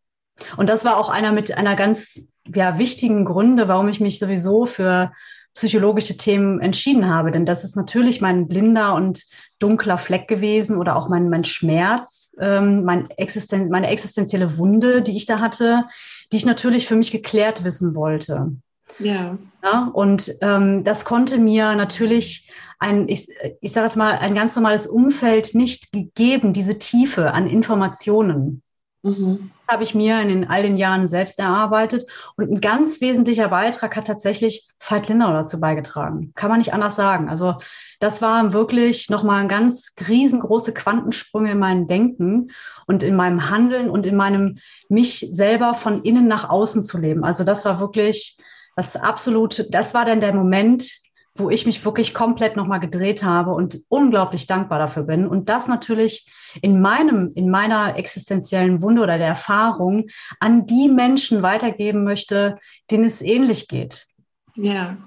[0.57, 4.65] Und das war auch einer mit einer ganz ja, wichtigen Gründe, warum ich mich sowieso
[4.65, 5.11] für
[5.53, 7.31] psychologische Themen entschieden habe.
[7.31, 9.25] Denn das ist natürlich mein blinder und
[9.59, 15.15] dunkler Fleck gewesen oder auch mein, mein Schmerz, ähm, mein Existen meine existenzielle Wunde, die
[15.15, 15.85] ich da hatte,
[16.31, 18.53] die ich natürlich für mich geklärt wissen wollte.
[18.99, 19.37] Ja.
[19.63, 23.27] ja und ähm, das konnte mir natürlich ein, ich,
[23.61, 28.63] ich sage jetzt mal, ein ganz normales Umfeld nicht gegeben, diese Tiefe an Informationen.
[29.03, 29.49] Mhm.
[29.67, 32.05] Habe ich mir in den, all den Jahren selbst erarbeitet.
[32.35, 36.33] Und ein ganz wesentlicher Beitrag hat tatsächlich Veit Lindau dazu beigetragen.
[36.35, 37.27] Kann man nicht anders sagen.
[37.27, 37.55] Also
[37.99, 42.51] das war wirklich nochmal ganz riesengroße Quantensprünge in meinem Denken
[42.85, 47.23] und in meinem Handeln und in meinem mich selber von innen nach außen zu leben.
[47.23, 48.37] Also das war wirklich
[48.75, 51.01] das absolute, das war dann der Moment,
[51.35, 55.27] wo ich mich wirklich komplett nochmal gedreht habe und unglaublich dankbar dafür bin.
[55.27, 56.29] Und das natürlich
[56.61, 63.05] in meinem, in meiner existenziellen Wunde oder der Erfahrung an die Menschen weitergeben möchte, denen
[63.05, 64.07] es ähnlich geht.
[64.55, 64.97] Ja.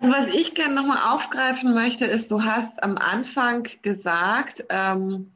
[0.00, 5.32] Also was ich gerne nochmal aufgreifen möchte, ist, du hast am Anfang gesagt, ähm,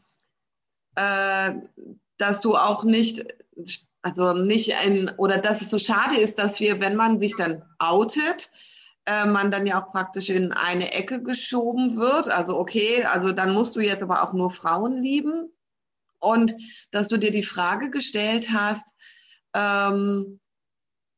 [0.96, 1.53] äh,
[2.18, 3.25] dass du auch nicht,
[4.03, 7.62] also nicht ein, oder dass es so schade ist, dass wir, wenn man sich dann
[7.79, 8.51] outet,
[9.07, 12.29] äh, man dann ja auch praktisch in eine Ecke geschoben wird.
[12.29, 15.53] Also okay, also dann musst du jetzt aber auch nur Frauen lieben.
[16.19, 16.55] Und
[16.90, 18.97] dass du dir die Frage gestellt hast,
[19.55, 20.40] ähm,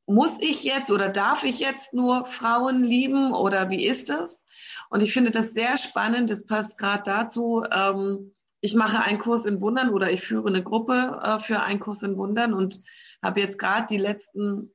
[0.07, 4.45] muss ich jetzt oder darf ich jetzt nur Frauen lieben oder wie ist das?
[4.91, 6.31] Und ich finde das sehr spannend.
[6.31, 7.65] Das passt gerade dazu.
[7.71, 11.81] Ähm, ich mache einen Kurs in Wundern oder ich führe eine Gruppe äh, für einen
[11.81, 12.81] Kurs in Wundern und
[13.23, 14.75] habe jetzt gerade die letzten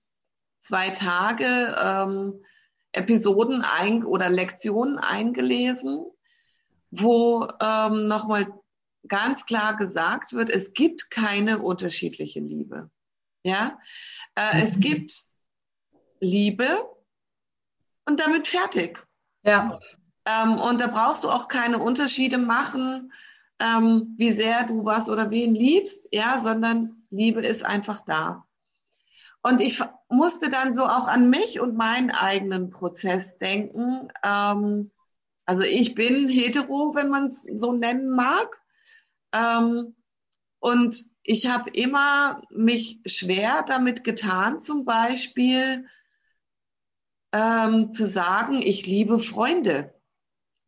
[0.60, 2.44] zwei Tage ähm,
[2.94, 6.06] Episoden ein oder Lektionen eingelesen,
[6.92, 8.48] wo ähm, nochmal
[9.08, 12.90] ganz klar gesagt wird, es gibt keine unterschiedliche Liebe.
[13.44, 13.78] Ja,
[14.36, 14.64] äh, mhm.
[14.64, 15.12] es gibt
[16.22, 16.88] Liebe
[18.06, 19.06] und damit fertig.
[19.44, 19.64] Ja.
[19.64, 19.80] So.
[20.26, 23.12] Ähm, und da brauchst du auch keine Unterschiede machen,
[23.60, 28.48] ähm, wie sehr du was oder wen liebst, ja, sondern Liebe ist einfach da.
[29.44, 34.08] Und ich musste dann so auch an mich und meinen eigenen Prozess denken.
[34.24, 34.92] Ähm,
[35.46, 38.62] also ich bin hetero, wenn man es so nennen mag.
[39.34, 39.96] Ähm,
[40.60, 45.88] und ich habe immer mich schwer damit getan, zum Beispiel
[47.34, 49.94] ähm, zu sagen, ich liebe Freunde.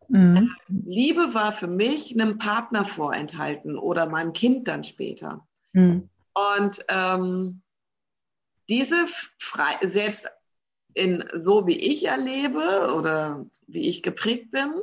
[0.09, 0.53] Mhm.
[0.67, 5.47] Liebe war für mich einem Partner vorenthalten oder meinem Kind dann später.
[5.71, 6.09] Mhm.
[6.33, 7.61] Und ähm,
[8.69, 9.05] diese
[9.39, 10.27] frei, selbst
[10.93, 14.73] in so wie ich erlebe oder wie ich geprägt bin,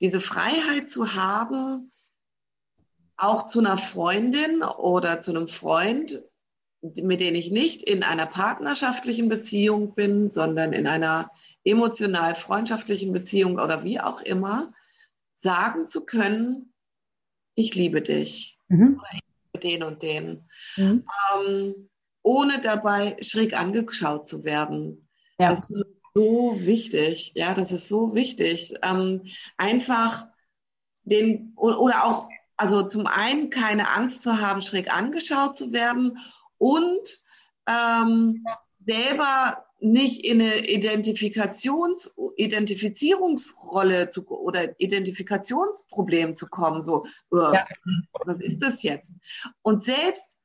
[0.00, 1.92] diese Freiheit zu haben,
[3.16, 6.22] auch zu einer Freundin oder zu einem Freund,
[6.80, 11.30] mit dem ich nicht in einer partnerschaftlichen Beziehung bin, sondern in einer
[11.64, 14.72] emotional freundschaftlichen Beziehung oder wie auch immer,
[15.34, 16.72] sagen zu können,
[17.54, 18.58] ich liebe dich.
[18.68, 19.00] Mhm.
[19.00, 19.20] Oder ich
[19.52, 20.48] liebe den und den.
[20.76, 21.04] Mhm.
[21.34, 21.90] Ähm,
[22.28, 25.08] ohne dabei schräg angeschaut zu werden.
[25.40, 25.48] Ja.
[25.48, 27.32] Das ist so wichtig.
[27.34, 28.74] Ja, das ist so wichtig.
[28.82, 29.22] Ähm,
[29.56, 30.26] einfach
[31.04, 36.18] den oder auch, also zum einen keine Angst zu haben, schräg angeschaut zu werden
[36.58, 37.24] und
[37.66, 38.44] ähm,
[38.84, 47.66] selber nicht in eine Identifikations, Identifizierungsrolle zu, oder Identifikationsproblem zu kommen, so, uh, ja.
[48.26, 49.16] was ist das jetzt?
[49.62, 50.37] Und selbst,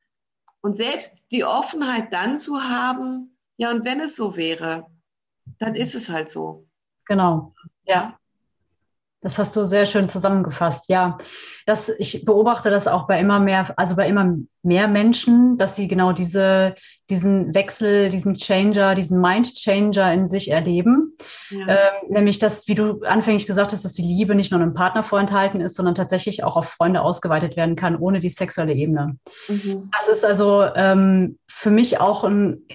[0.63, 4.87] und selbst die Offenheit dann zu haben, ja, und wenn es so wäre,
[5.59, 6.67] dann ist es halt so.
[7.05, 7.53] Genau.
[7.83, 8.17] Ja.
[9.23, 10.89] Das hast du sehr schön zusammengefasst.
[10.89, 11.17] Ja,
[11.65, 15.87] das, ich beobachte das auch bei immer mehr, also bei immer mehr Menschen, dass sie
[15.87, 16.75] genau diese,
[17.09, 21.15] diesen Wechsel, diesen Changer, diesen Mind Changer in sich erleben.
[21.49, 21.67] Ja.
[21.67, 25.03] Ähm, nämlich, dass, wie du anfänglich gesagt hast, dass die Liebe nicht nur einem Partner
[25.03, 29.17] vorenthalten ist, sondern tatsächlich auch auf Freunde ausgeweitet werden kann, ohne die sexuelle Ebene.
[29.47, 29.89] Mhm.
[29.97, 32.65] Das ist also ähm, für mich auch ein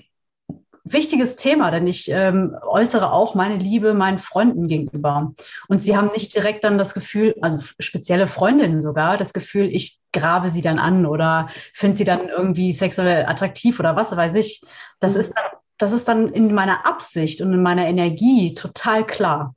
[0.92, 5.32] wichtiges Thema, denn ich ähm, äußere auch meine Liebe meinen Freunden gegenüber.
[5.68, 9.98] Und sie haben nicht direkt dann das Gefühl, also spezielle Freundinnen sogar, das Gefühl, ich
[10.12, 14.62] grabe sie dann an oder finde sie dann irgendwie sexuell attraktiv oder was weiß ich.
[15.00, 15.20] Das mhm.
[15.20, 19.54] ist dann das ist dann in meiner Absicht und in meiner Energie total klar.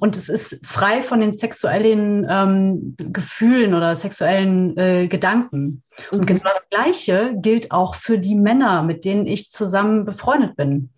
[0.00, 5.82] Und es ist frei von den sexuellen ähm, Gefühlen oder sexuellen äh, Gedanken.
[6.10, 6.26] Und mhm.
[6.26, 10.90] genau das Gleiche gilt auch für die Männer, mit denen ich zusammen befreundet bin.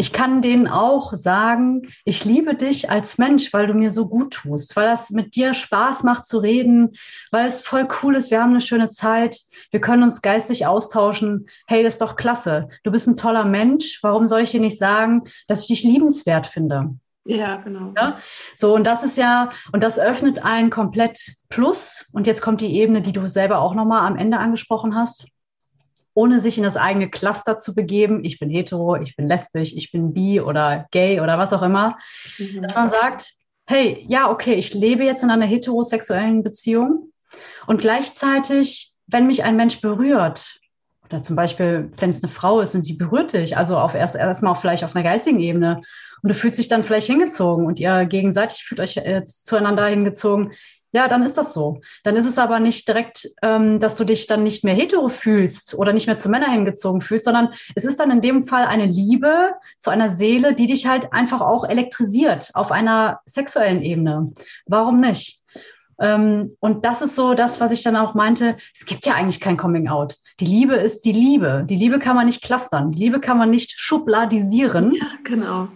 [0.00, 4.32] Ich kann denen auch sagen, ich liebe dich als Mensch, weil du mir so gut
[4.32, 6.92] tust, weil das mit dir Spaß macht zu reden,
[7.30, 11.50] weil es voll cool ist, wir haben eine schöne Zeit, wir können uns geistig austauschen.
[11.66, 12.70] Hey, das ist doch klasse.
[12.82, 13.98] Du bist ein toller Mensch.
[14.00, 16.94] Warum soll ich dir nicht sagen, dass ich dich liebenswert finde?
[17.26, 17.92] Ja, genau.
[17.94, 18.20] Ja?
[18.56, 22.08] So, und das ist ja, und das öffnet ein komplett Plus.
[22.14, 25.26] Und jetzt kommt die Ebene, die du selber auch nochmal am Ende angesprochen hast
[26.14, 29.92] ohne sich in das eigene Cluster zu begeben, ich bin hetero, ich bin lesbisch, ich
[29.92, 31.98] bin bi oder gay oder was auch immer,
[32.38, 32.62] mhm.
[32.62, 33.32] dass man sagt,
[33.66, 37.12] hey, ja, okay, ich lebe jetzt in einer heterosexuellen Beziehung
[37.66, 40.58] und gleichzeitig, wenn mich ein Mensch berührt,
[41.06, 44.16] oder zum Beispiel, wenn es eine Frau ist und sie berührt dich, also auf erst
[44.16, 45.82] erstmal auch vielleicht auf einer geistigen Ebene,
[46.22, 50.52] und du fühlst dich dann vielleicht hingezogen und ihr gegenseitig fühlt euch jetzt zueinander hingezogen,
[50.92, 51.80] ja, dann ist das so.
[52.02, 55.74] Dann ist es aber nicht direkt, ähm, dass du dich dann nicht mehr hetero fühlst
[55.74, 58.86] oder nicht mehr zu Männern hingezogen fühlst, sondern es ist dann in dem Fall eine
[58.86, 64.32] Liebe zu einer Seele, die dich halt einfach auch elektrisiert auf einer sexuellen Ebene.
[64.66, 65.40] Warum nicht?
[66.00, 68.56] Ähm, und das ist so das, was ich dann auch meinte.
[68.74, 70.16] Es gibt ja eigentlich kein Coming Out.
[70.40, 71.64] Die Liebe ist die Liebe.
[71.68, 72.90] Die Liebe kann man nicht clustern.
[72.90, 74.94] Die Liebe kann man nicht schubladisieren.
[74.94, 75.68] Ja, genau.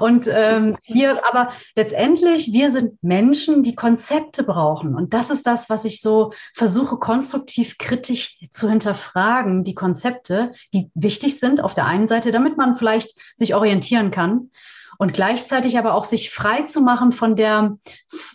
[0.00, 4.94] Und ähm, wir, aber letztendlich, wir sind Menschen, die Konzepte brauchen.
[4.94, 10.90] Und das ist das, was ich so versuche, konstruktiv kritisch zu hinterfragen, die Konzepte, die
[10.94, 14.50] wichtig sind auf der einen Seite, damit man vielleicht sich orientieren kann.
[14.98, 17.78] Und gleichzeitig aber auch sich frei zu machen von der,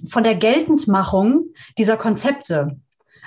[0.10, 2.78] von der Geltendmachung dieser Konzepte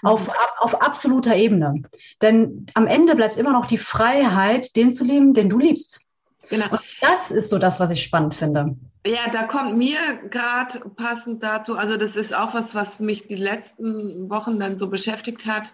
[0.03, 1.83] auf, auf absoluter Ebene.
[2.23, 6.01] Denn am Ende bleibt immer noch die Freiheit, den zu lieben, den du liebst.
[6.50, 6.68] Genau.
[6.70, 8.76] Und das ist so das, was ich spannend finde.
[9.06, 13.36] Ja, da kommt mir gerade passend dazu, also das ist auch was, was mich die
[13.36, 15.72] letzten Wochen dann so beschäftigt hat.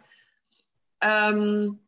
[1.01, 1.81] Ähm,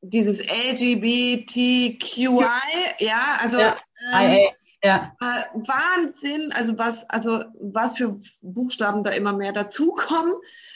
[0.00, 1.98] dieses LGBTQI,
[2.40, 2.60] ja,
[3.00, 3.76] ja also ja,
[4.14, 4.48] ähm,
[4.82, 5.12] ja.
[5.20, 10.32] Äh, Wahnsinn, also was, also was für Buchstaben da immer mehr dazukommen.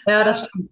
[0.06, 0.70] Ja, das äh, stimmt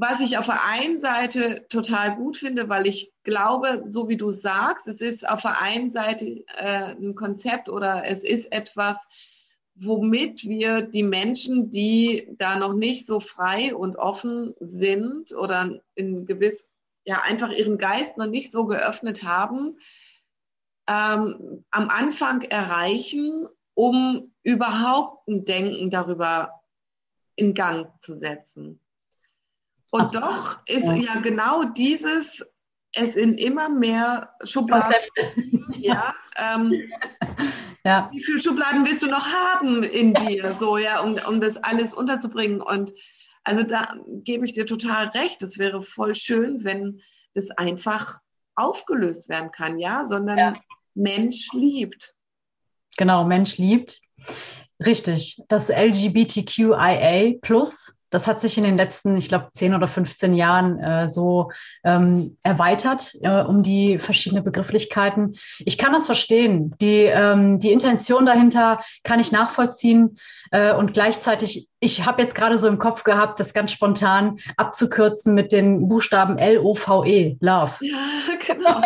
[0.00, 4.30] was ich auf der einen Seite total gut finde, weil ich glaube, so wie du
[4.30, 9.08] sagst, es ist auf der einen Seite äh, ein Konzept oder es ist etwas,
[9.74, 16.26] womit wir die Menschen, die da noch nicht so frei und offen sind oder in
[16.26, 16.68] gewiss,
[17.04, 19.80] ja, einfach ihren Geist noch nicht so geöffnet haben,
[20.86, 26.52] ähm, am Anfang erreichen, um überhaupt ein Denken darüber
[27.34, 28.80] in Gang zu setzen.
[29.90, 30.28] Und Absolut.
[30.28, 30.94] doch ist ja.
[30.94, 31.20] ja.
[31.20, 32.44] genau dieses,
[32.94, 34.94] es in immer mehr Schubladen.
[35.78, 36.72] ja, ähm,
[37.84, 38.10] ja.
[38.12, 41.92] Wie viele Schubladen willst du noch haben in dir, so ja, um, um das alles
[41.92, 42.60] unterzubringen?
[42.60, 42.92] Und
[43.44, 45.42] also da gebe ich dir total recht.
[45.42, 47.00] Es wäre voll schön, wenn
[47.34, 48.20] das einfach
[48.56, 50.54] aufgelöst werden kann, ja, sondern ja.
[50.94, 52.14] Mensch liebt.
[52.96, 54.00] Genau, Mensch liebt.
[54.84, 55.40] Richtig.
[55.48, 60.78] Das LGBTQIA Plus das hat sich in den letzten, ich glaube, 10 oder 15 Jahren
[60.78, 61.50] äh, so
[61.84, 65.36] ähm, erweitert äh, um die verschiedenen Begrifflichkeiten.
[65.58, 66.74] Ich kann das verstehen.
[66.80, 70.18] Die, ähm, die Intention dahinter kann ich nachvollziehen.
[70.50, 75.34] Äh, und gleichzeitig, ich habe jetzt gerade so im Kopf gehabt, das ganz spontan abzukürzen
[75.34, 77.72] mit den Buchstaben L-O-V-E, Love.
[77.80, 77.96] Ja,
[78.46, 78.80] genau.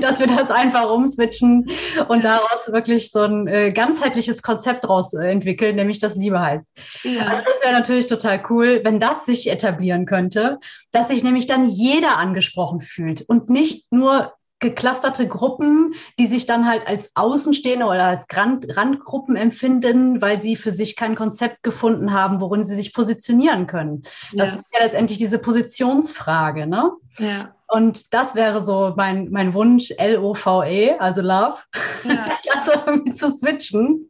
[0.00, 1.70] Dass wir das einfach umswitchen
[2.08, 6.72] und daraus wirklich so ein äh, ganzheitliches Konzept daraus äh, entwickeln, nämlich das Liebe heißt.
[7.02, 7.22] Ja.
[7.22, 10.58] Also das wäre natürlich total cool, wenn das sich etablieren könnte,
[10.92, 14.32] dass sich nämlich dann jeder angesprochen fühlt und nicht nur
[14.64, 20.56] geklusterte Gruppen, die sich dann halt als Außenstehende oder als Rand, Randgruppen empfinden, weil sie
[20.56, 24.04] für sich kein Konzept gefunden haben, worin sie sich positionieren können.
[24.32, 24.60] Das ja.
[24.60, 26.92] ist ja letztendlich diese Positionsfrage, ne?
[27.18, 27.54] Ja.
[27.68, 31.56] Und das wäre so mein, mein Wunsch, L-O-V-E, also Love,
[32.04, 32.38] ja.
[32.54, 34.08] also irgendwie zu switchen.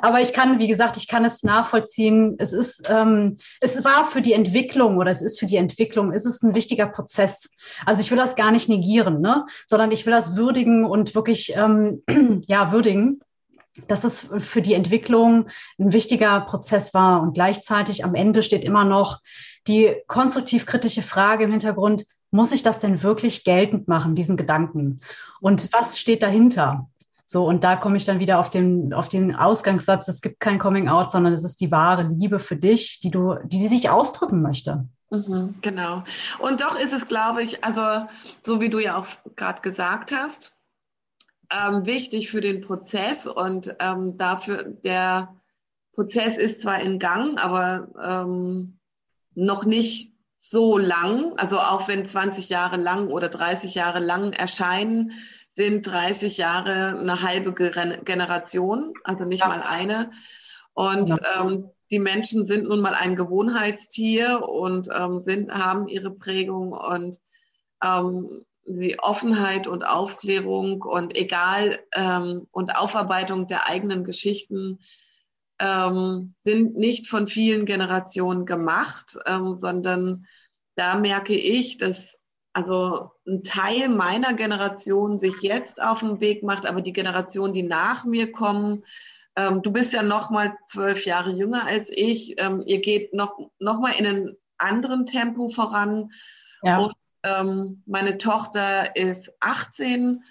[0.00, 2.36] Aber ich kann, wie gesagt, ich kann es nachvollziehen.
[2.38, 6.26] Es ist, ähm, es war für die Entwicklung oder es ist für die Entwicklung, ist
[6.26, 7.50] es ein wichtiger Prozess.
[7.86, 9.46] Also ich will das gar nicht negieren, ne?
[9.66, 12.02] sondern ich will das würdigen und wirklich, ähm,
[12.46, 13.20] ja, würdigen
[13.88, 15.46] dass es für die Entwicklung
[15.78, 17.22] ein wichtiger Prozess war.
[17.22, 19.20] Und gleichzeitig am Ende steht immer noch
[19.66, 25.00] die konstruktiv-kritische Frage im Hintergrund, muss ich das denn wirklich geltend machen, diesen Gedanken?
[25.40, 26.88] Und was steht dahinter?
[27.32, 30.58] So, und da komme ich dann wieder auf den, auf den Ausgangssatz, es gibt kein
[30.58, 33.88] Coming Out, sondern es ist die wahre Liebe für dich, die du, die, die sich
[33.88, 34.86] ausdrücken möchte.
[35.08, 36.04] Mhm, genau.
[36.40, 38.06] Und doch ist es, glaube ich, also
[38.42, 40.60] so wie du ja auch gerade gesagt hast,
[41.50, 45.34] ähm, wichtig für den Prozess und ähm, dafür, der
[45.94, 48.78] Prozess ist zwar in Gang, aber ähm,
[49.34, 55.12] noch nicht so lang, also auch wenn 20 Jahre lang oder 30 Jahre lang erscheinen,
[55.52, 59.48] sind 30 Jahre eine halbe Generation, also nicht ja.
[59.48, 60.10] mal eine.
[60.72, 61.42] Und ja.
[61.42, 67.18] ähm, die Menschen sind nun mal ein Gewohnheitstier und ähm, sind, haben ihre Prägung und
[67.82, 74.78] ähm, die Offenheit und Aufklärung und egal ähm, und Aufarbeitung der eigenen Geschichten
[75.58, 80.26] ähm, sind nicht von vielen Generationen gemacht, ähm, sondern
[80.76, 82.21] da merke ich, dass
[82.52, 87.62] also ein Teil meiner Generation sich jetzt auf den Weg macht, aber die Generation, die
[87.62, 88.84] nach mir kommen,
[89.36, 93.38] ähm, du bist ja noch mal zwölf Jahre jünger als ich, ähm, ihr geht noch,
[93.58, 96.12] noch mal in einem anderen Tempo voran.
[96.62, 96.78] Ja.
[96.78, 100.22] Und ähm, meine Tochter ist 18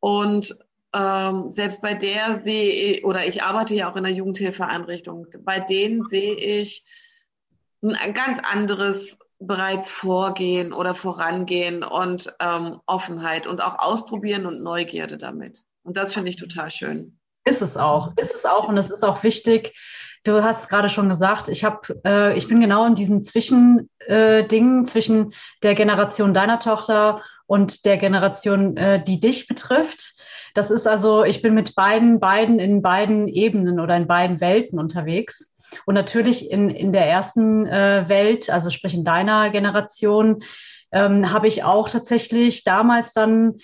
[0.00, 0.54] und
[0.94, 5.60] ähm, selbst bei der sehe ich, oder ich arbeite ja auch in der Jugendhilfeeinrichtung, bei
[5.60, 6.84] denen sehe ich
[7.82, 15.18] ein ganz anderes bereits vorgehen oder vorangehen und ähm, Offenheit und auch ausprobieren und Neugierde
[15.18, 15.64] damit.
[15.82, 17.18] Und das finde ich total schön.
[17.44, 19.74] Ist es auch, ist es auch und es ist auch wichtig.
[20.24, 24.86] Du hast gerade schon gesagt, ich habe, äh, ich bin genau in diesen Zwischendingen äh,
[24.86, 30.14] zwischen der Generation deiner Tochter und der Generation, äh, die dich betrifft.
[30.54, 34.78] Das ist also, ich bin mit beiden, beiden in beiden Ebenen oder in beiden Welten
[34.78, 35.51] unterwegs.
[35.86, 40.42] Und natürlich in, in der ersten äh, Welt, also sprich in deiner Generation,
[40.92, 43.58] ähm, habe ich auch tatsächlich damals dann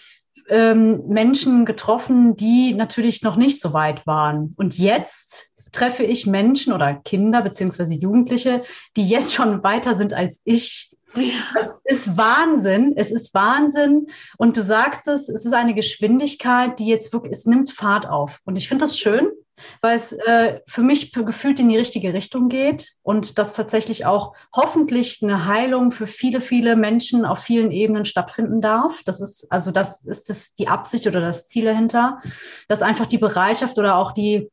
[0.49, 4.55] ähm, Menschen getroffen, die natürlich noch nicht so weit waren.
[4.57, 8.63] Und jetzt treffe ich Menschen oder Kinder beziehungsweise Jugendliche,
[8.97, 10.95] die jetzt schon weiter sind als ich.
[11.15, 14.09] Es ist Wahnsinn, es ist Wahnsinn.
[14.37, 18.41] Und du sagst es, es ist eine Geschwindigkeit, die jetzt wirklich, es nimmt Fahrt auf.
[18.45, 19.29] Und ich finde das schön,
[19.81, 24.35] weil es äh, für mich gefühlt in die richtige Richtung geht und dass tatsächlich auch
[24.55, 29.03] hoffentlich eine Heilung für viele, viele Menschen auf vielen Ebenen stattfinden darf.
[29.05, 32.21] Das ist also das ist das die Absicht oder das Ziel dahinter,
[32.69, 34.51] dass einfach die Bereitschaft oder auch die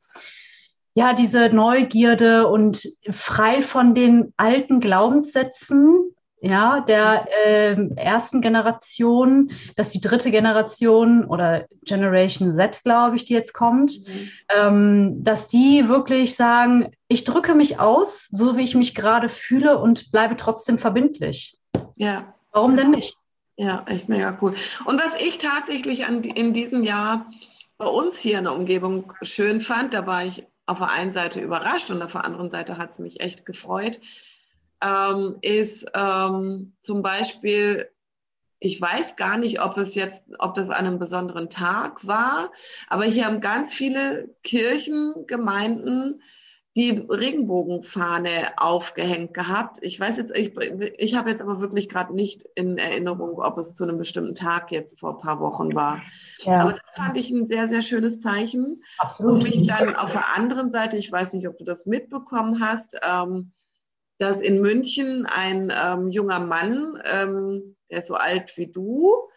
[0.96, 6.15] ja diese Neugierde und frei von den alten Glaubenssätzen
[6.46, 13.34] ja, der äh, ersten Generation, dass die dritte Generation oder Generation Z, glaube ich, die
[13.34, 14.30] jetzt kommt, mhm.
[14.56, 19.80] ähm, dass die wirklich sagen, ich drücke mich aus, so wie ich mich gerade fühle
[19.80, 21.58] und bleibe trotzdem verbindlich.
[21.96, 22.36] Ja.
[22.52, 23.18] Warum denn nicht?
[23.58, 24.54] Ja, echt mega cool.
[24.86, 27.26] Und was ich tatsächlich an, in diesem Jahr
[27.80, 31.40] bei uns hier in der Umgebung schön fand, da war ich auf der einen Seite
[31.40, 34.00] überrascht und auf der anderen Seite hat es mich echt gefreut,
[34.86, 37.90] ähm, ist ähm, zum Beispiel,
[38.60, 42.52] ich weiß gar nicht, ob es jetzt, ob das an einem besonderen Tag war,
[42.88, 46.22] aber hier haben ganz viele Kirchengemeinden
[46.78, 49.78] die Regenbogenfahne aufgehängt gehabt.
[49.82, 50.58] Ich weiß jetzt, ich,
[50.98, 54.74] ich habe jetzt aber wirklich gerade nicht in Erinnerung, ob es zu einem bestimmten Tag
[54.74, 56.02] jetzt vor ein paar Wochen war.
[56.40, 56.60] Ja.
[56.60, 58.84] Aber das fand ich ein sehr, sehr schönes Zeichen.
[58.98, 59.36] Absolut.
[59.36, 63.00] Und mich dann auf der anderen Seite, ich weiß nicht, ob du das mitbekommen hast,
[63.02, 63.54] ähm,
[64.18, 69.30] dass in München ein ähm, junger Mann, ähm, der ist so alt wie du,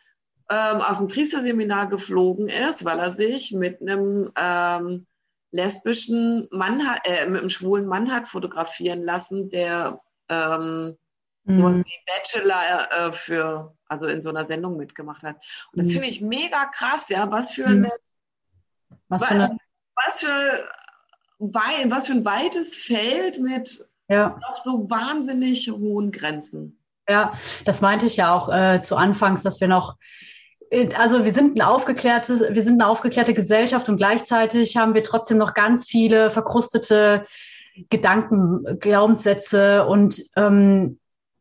[0.51, 5.07] ähm, aus dem Priesterseminar geflogen ist, weil er sich mit einem ähm,
[5.51, 10.97] lesbischen Mann, äh, mit einem schwulen Mann hat fotografieren lassen, der ähm,
[11.45, 11.57] mhm.
[11.57, 15.37] sowas wie Bachelor äh, für, also in so einer Sendung mitgemacht hat.
[15.73, 15.93] Und das mhm.
[15.93, 17.85] finde ich mega krass, ja, was für mhm.
[17.85, 17.93] eine,
[19.09, 19.59] was für, eine
[20.07, 20.69] was für,
[21.39, 24.39] was für ein weites Feld mit ja.
[24.41, 26.79] noch so wahnsinnig hohen Grenzen.
[27.09, 27.33] Ja,
[27.65, 29.97] das meinte ich ja auch äh, zu Anfangs, dass wir noch
[30.97, 35.39] also wir sind ein aufgeklärtes, wir sind eine aufgeklärte Gesellschaft und gleichzeitig haben wir trotzdem
[35.39, 37.27] noch ganz viele verkrustete
[37.91, 40.99] Gedanken, Glaubenssätze und ähm,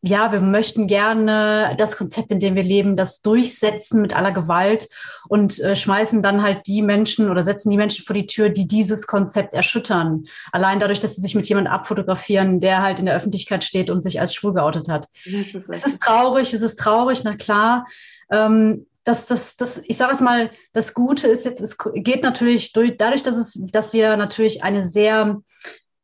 [0.07, 4.89] ja, wir möchten gerne das Konzept, in dem wir leben, das durchsetzen mit aller Gewalt
[5.27, 8.67] und äh, schmeißen dann halt die Menschen oder setzen die Menschen vor die Tür, die
[8.67, 10.25] dieses Konzept erschüttern.
[10.51, 14.01] Allein dadurch, dass sie sich mit jemandem abfotografieren, der halt in der Öffentlichkeit steht und
[14.01, 15.07] sich als schwul geoutet hat.
[15.25, 17.85] Das ist, es ist traurig, es ist traurig, na klar.
[18.31, 22.73] Ähm, das, das, das, ich sage es mal, das Gute ist jetzt, es geht natürlich
[22.73, 25.41] durch, dadurch, dass es, dass wir natürlich eine sehr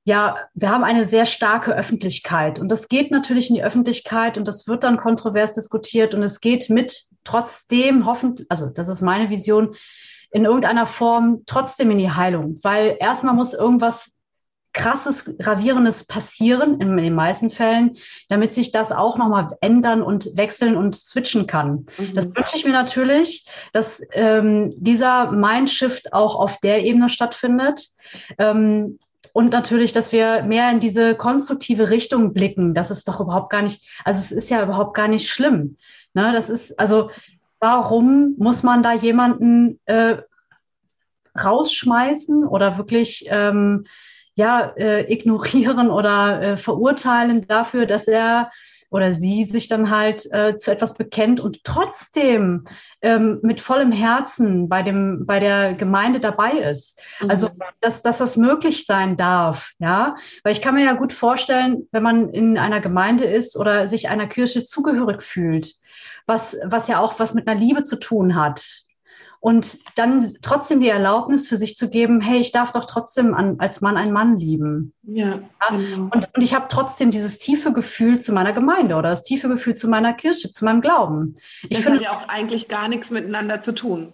[0.06, 4.48] ja, wir haben eine sehr starke Öffentlichkeit und das geht natürlich in die Öffentlichkeit und
[4.48, 9.30] das wird dann kontrovers diskutiert und es geht mit trotzdem hoffentlich, also das ist meine
[9.30, 9.76] Vision,
[10.32, 14.12] in irgendeiner Form trotzdem in die Heilung, weil erstmal muss irgendwas
[14.74, 17.96] krasses, gravierendes passieren, in den meisten Fällen,
[18.28, 21.86] damit sich das auch nochmal ändern und wechseln und switchen kann.
[21.98, 22.16] Mhm.
[22.16, 27.90] Das wünsche ich mir natürlich, dass ähm, dieser Mindshift auch auf der Ebene stattfindet.
[28.40, 28.98] Ähm,
[29.32, 32.74] und natürlich, dass wir mehr in diese konstruktive Richtung blicken.
[32.74, 35.78] Das ist doch überhaupt gar nicht, also es ist ja überhaupt gar nicht schlimm.
[36.14, 36.34] Ne?
[36.34, 37.10] Das ist, also
[37.60, 40.18] warum muss man da jemanden äh,
[41.42, 43.86] rausschmeißen oder wirklich ähm,
[44.36, 48.52] ja, äh, ignorieren oder äh, verurteilen dafür, dass er
[48.94, 52.68] oder sie sich dann halt äh, zu etwas bekennt und trotzdem
[53.02, 57.00] ähm, mit vollem Herzen bei dem bei der Gemeinde dabei ist.
[57.20, 57.32] Mhm.
[57.32, 57.50] Also
[57.82, 62.04] dass, dass das möglich sein darf, ja, weil ich kann mir ja gut vorstellen, wenn
[62.04, 65.74] man in einer Gemeinde ist oder sich einer Kirche zugehörig fühlt,
[66.28, 68.84] was was ja auch was mit einer Liebe zu tun hat,
[69.44, 73.60] und dann trotzdem die Erlaubnis für sich zu geben, hey, ich darf doch trotzdem an,
[73.60, 74.94] als Mann einen Mann lieben.
[75.04, 75.42] Ja.
[75.70, 76.10] Genau.
[76.14, 79.76] Und, und ich habe trotzdem dieses tiefe Gefühl zu meiner Gemeinde oder das tiefe Gefühl
[79.76, 81.36] zu meiner Kirche, zu meinem Glauben.
[81.64, 84.14] Ich das finde, hat ja auch eigentlich gar nichts miteinander zu tun.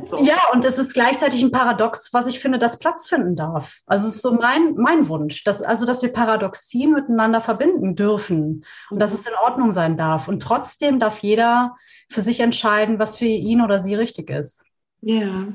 [0.00, 0.22] So.
[0.22, 3.76] Ja, und es ist gleichzeitig ein Paradox, was ich finde, das Platz finden darf.
[3.86, 8.64] Also es ist so mein, mein Wunsch, dass, also dass wir Paradoxien miteinander verbinden dürfen
[8.90, 9.00] und mhm.
[9.00, 10.28] dass es in Ordnung sein darf.
[10.28, 11.76] Und trotzdem darf jeder
[12.10, 14.64] für sich entscheiden, was für ihn oder sie richtig ist.
[15.02, 15.48] Ja.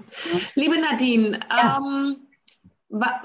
[0.56, 1.80] Liebe Nadine, ja.
[1.80, 2.18] ähm,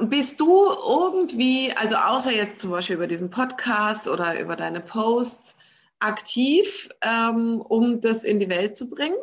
[0.08, 5.58] bist du irgendwie, also außer jetzt zum Beispiel über diesen Podcast oder über deine Posts,
[5.98, 9.16] aktiv, ähm, um das in die Welt zu bringen?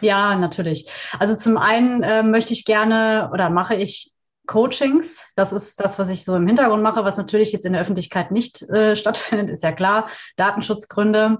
[0.00, 0.88] Ja, natürlich.
[1.18, 4.12] Also zum einen äh, möchte ich gerne oder mache ich
[4.46, 5.30] Coachings.
[5.36, 8.30] Das ist das, was ich so im Hintergrund mache, was natürlich jetzt in der Öffentlichkeit
[8.30, 10.08] nicht äh, stattfindet, ist ja klar.
[10.36, 11.38] Datenschutzgründe.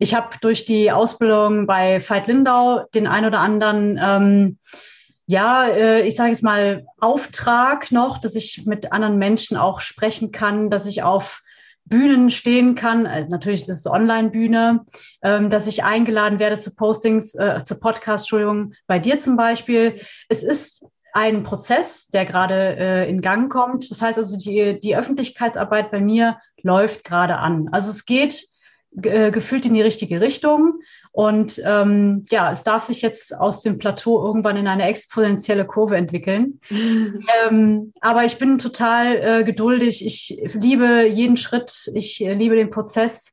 [0.00, 4.58] Ich habe durch die Ausbildung bei Veit Lindau den ein oder anderen, ähm,
[5.26, 10.32] ja, äh, ich sage jetzt mal, Auftrag noch, dass ich mit anderen Menschen auch sprechen
[10.32, 11.43] kann, dass ich auf
[11.86, 13.06] Bühnen stehen kann.
[13.06, 14.84] Also natürlich ist es Online-Bühne,
[15.22, 20.00] ähm, dass ich eingeladen werde zu Postings, äh, zu Podcast, Entschuldigung, bei dir zum Beispiel.
[20.28, 23.90] Es ist ein Prozess, der gerade äh, in Gang kommt.
[23.90, 27.68] Das heißt also, die, die Öffentlichkeitsarbeit bei mir läuft gerade an.
[27.70, 28.46] Also es geht
[29.02, 30.80] äh, gefühlt in die richtige Richtung.
[31.14, 35.96] Und ähm, ja, es darf sich jetzt aus dem Plateau irgendwann in eine exponentielle Kurve
[35.96, 36.58] entwickeln.
[36.70, 40.04] ähm, aber ich bin total äh, geduldig.
[40.04, 41.88] Ich liebe jeden Schritt.
[41.94, 43.32] Ich äh, liebe den Prozess.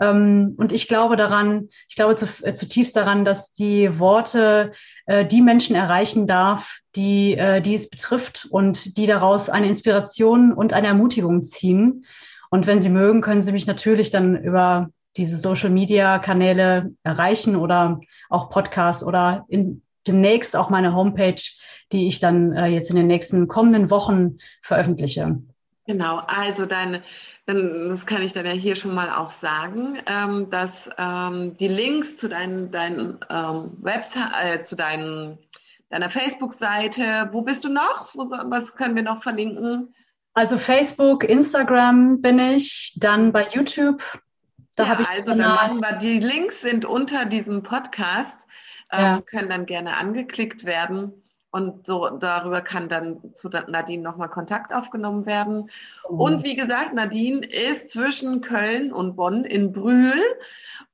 [0.00, 4.72] Ähm, und ich glaube daran, ich glaube zu, äh, zutiefst daran, dass die Worte
[5.06, 10.52] äh, die Menschen erreichen darf, die, äh, die es betrifft und die daraus eine Inspiration
[10.52, 12.06] und eine Ermutigung ziehen.
[12.50, 14.90] Und wenn Sie mögen, können Sie mich natürlich dann über
[15.20, 18.00] diese Social-Media-Kanäle erreichen oder
[18.30, 21.42] auch Podcasts oder in, demnächst auch meine Homepage,
[21.92, 25.38] die ich dann äh, jetzt in den nächsten kommenden Wochen veröffentliche.
[25.86, 27.02] Genau, also deine,
[27.46, 31.68] dann, das kann ich dann ja hier schon mal auch sagen, ähm, dass ähm, die
[31.68, 35.38] Links zu deinen, deinen ähm, Website, äh, zu deinen,
[35.90, 38.14] deiner Facebook-Seite, wo bist du noch?
[38.14, 39.94] Wo, was können wir noch verlinken?
[40.32, 44.02] Also Facebook, Instagram bin ich, dann bei YouTube
[44.80, 48.48] da ja, also dann machen wir, die Links sind unter diesem Podcast,
[48.92, 49.20] ähm, ja.
[49.22, 51.22] können dann gerne angeklickt werden.
[51.52, 55.68] Und so darüber kann dann zu Nadine nochmal Kontakt aufgenommen werden.
[56.08, 56.20] Mhm.
[56.20, 60.14] Und wie gesagt, Nadine ist zwischen Köln und Bonn in Brühl,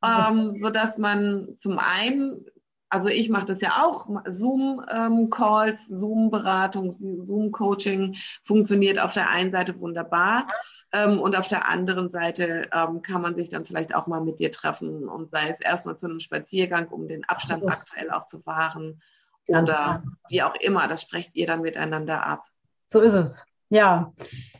[0.02, 2.46] ähm, sodass man zum einen,
[2.88, 9.78] also ich mache das ja auch, Zoom-Calls, ähm, Zoom-Beratung, Zoom-Coaching funktioniert auf der einen Seite
[9.80, 10.48] wunderbar.
[10.96, 14.38] Ähm, und auf der anderen Seite ähm, kann man sich dann vielleicht auch mal mit
[14.38, 17.68] dir treffen und sei es erstmal zu einem Spaziergang, um den Abstand oh.
[17.68, 19.02] aktuell auch zu wahren
[19.46, 20.88] oder wie auch immer.
[20.88, 22.46] Das sprecht ihr dann miteinander ab.
[22.88, 23.44] So ist es.
[23.68, 24.12] Ja.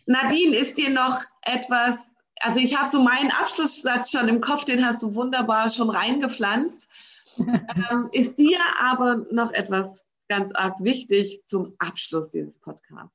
[0.04, 4.84] Nadine, ist dir noch etwas, also ich habe so meinen Abschlusssatz schon im Kopf, den
[4.84, 6.90] hast du wunderbar schon reingepflanzt.
[7.38, 13.14] ähm, ist dir aber noch etwas ganz arg wichtig zum Abschluss dieses Podcasts?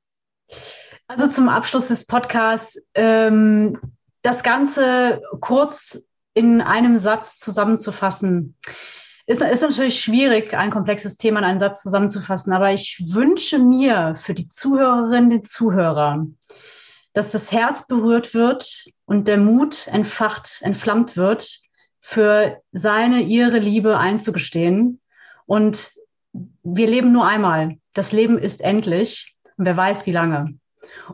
[1.12, 3.78] Also zum Abschluss des Podcasts, ähm,
[4.22, 8.56] das Ganze kurz in einem Satz zusammenzufassen.
[9.26, 14.14] Ist, ist natürlich schwierig, ein komplexes Thema in einen Satz zusammenzufassen, aber ich wünsche mir
[14.16, 16.26] für die Zuhörerinnen, den Zuhörer,
[17.12, 21.58] dass das Herz berührt wird und der Mut entfacht, entflammt wird,
[22.00, 24.98] für seine, ihre Liebe einzugestehen.
[25.44, 25.92] Und
[26.62, 27.76] wir leben nur einmal.
[27.92, 30.54] Das Leben ist endlich und wer weiß, wie lange.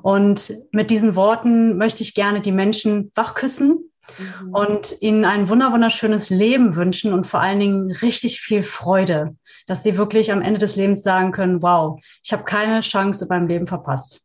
[0.03, 4.55] Und mit diesen Worten möchte ich gerne die Menschen wachküssen mhm.
[4.55, 9.36] und ihnen ein wunderschönes Leben wünschen und vor allen Dingen richtig viel Freude,
[9.66, 13.28] dass sie wirklich am Ende des Lebens sagen können, wow, ich habe keine Chance in
[13.28, 14.22] meinem Leben verpasst.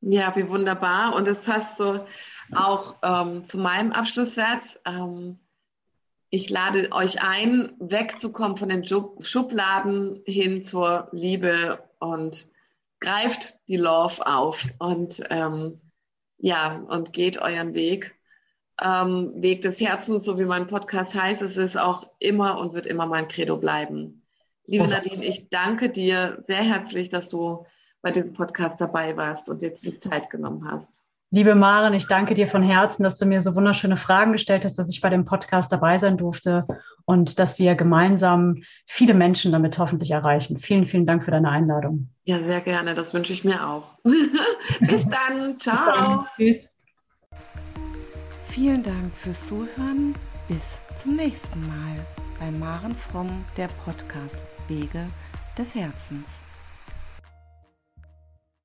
[0.00, 1.14] Ja, wie wunderbar.
[1.16, 2.00] Und es passt so
[2.54, 4.80] auch ähm, zu meinem Abschlusssatz.
[4.84, 5.38] Ähm,
[6.30, 12.48] ich lade euch ein, wegzukommen von den Schubladen hin zur Liebe und
[13.00, 15.80] greift die Love auf und ähm,
[16.38, 18.14] ja, und geht euren Weg.
[18.80, 22.86] Ähm, Weg des Herzens, so wie mein Podcast heißt, es ist auch immer und wird
[22.86, 24.24] immer mein Credo bleiben.
[24.66, 24.86] Liebe.
[24.86, 27.66] Nadine, ich danke dir sehr herzlich, dass du
[28.02, 31.07] bei diesem Podcast dabei warst und jetzt die Zeit genommen hast.
[31.30, 34.78] Liebe Maren, ich danke dir von Herzen, dass du mir so wunderschöne Fragen gestellt hast,
[34.78, 36.66] dass ich bei dem Podcast dabei sein durfte
[37.04, 40.56] und dass wir gemeinsam viele Menschen damit hoffentlich erreichen.
[40.56, 42.08] Vielen, vielen Dank für deine Einladung.
[42.24, 42.94] Ja, sehr gerne.
[42.94, 43.98] Das wünsche ich mir auch.
[44.80, 45.60] Bis dann.
[45.60, 46.24] Ciao.
[46.38, 46.62] Bis dann.
[46.62, 46.68] Tschüss.
[48.48, 50.14] Vielen Dank fürs Zuhören.
[50.48, 52.06] Bis zum nächsten Mal
[52.40, 55.06] bei Maren Fromm, der Podcast Wege
[55.58, 56.47] des Herzens.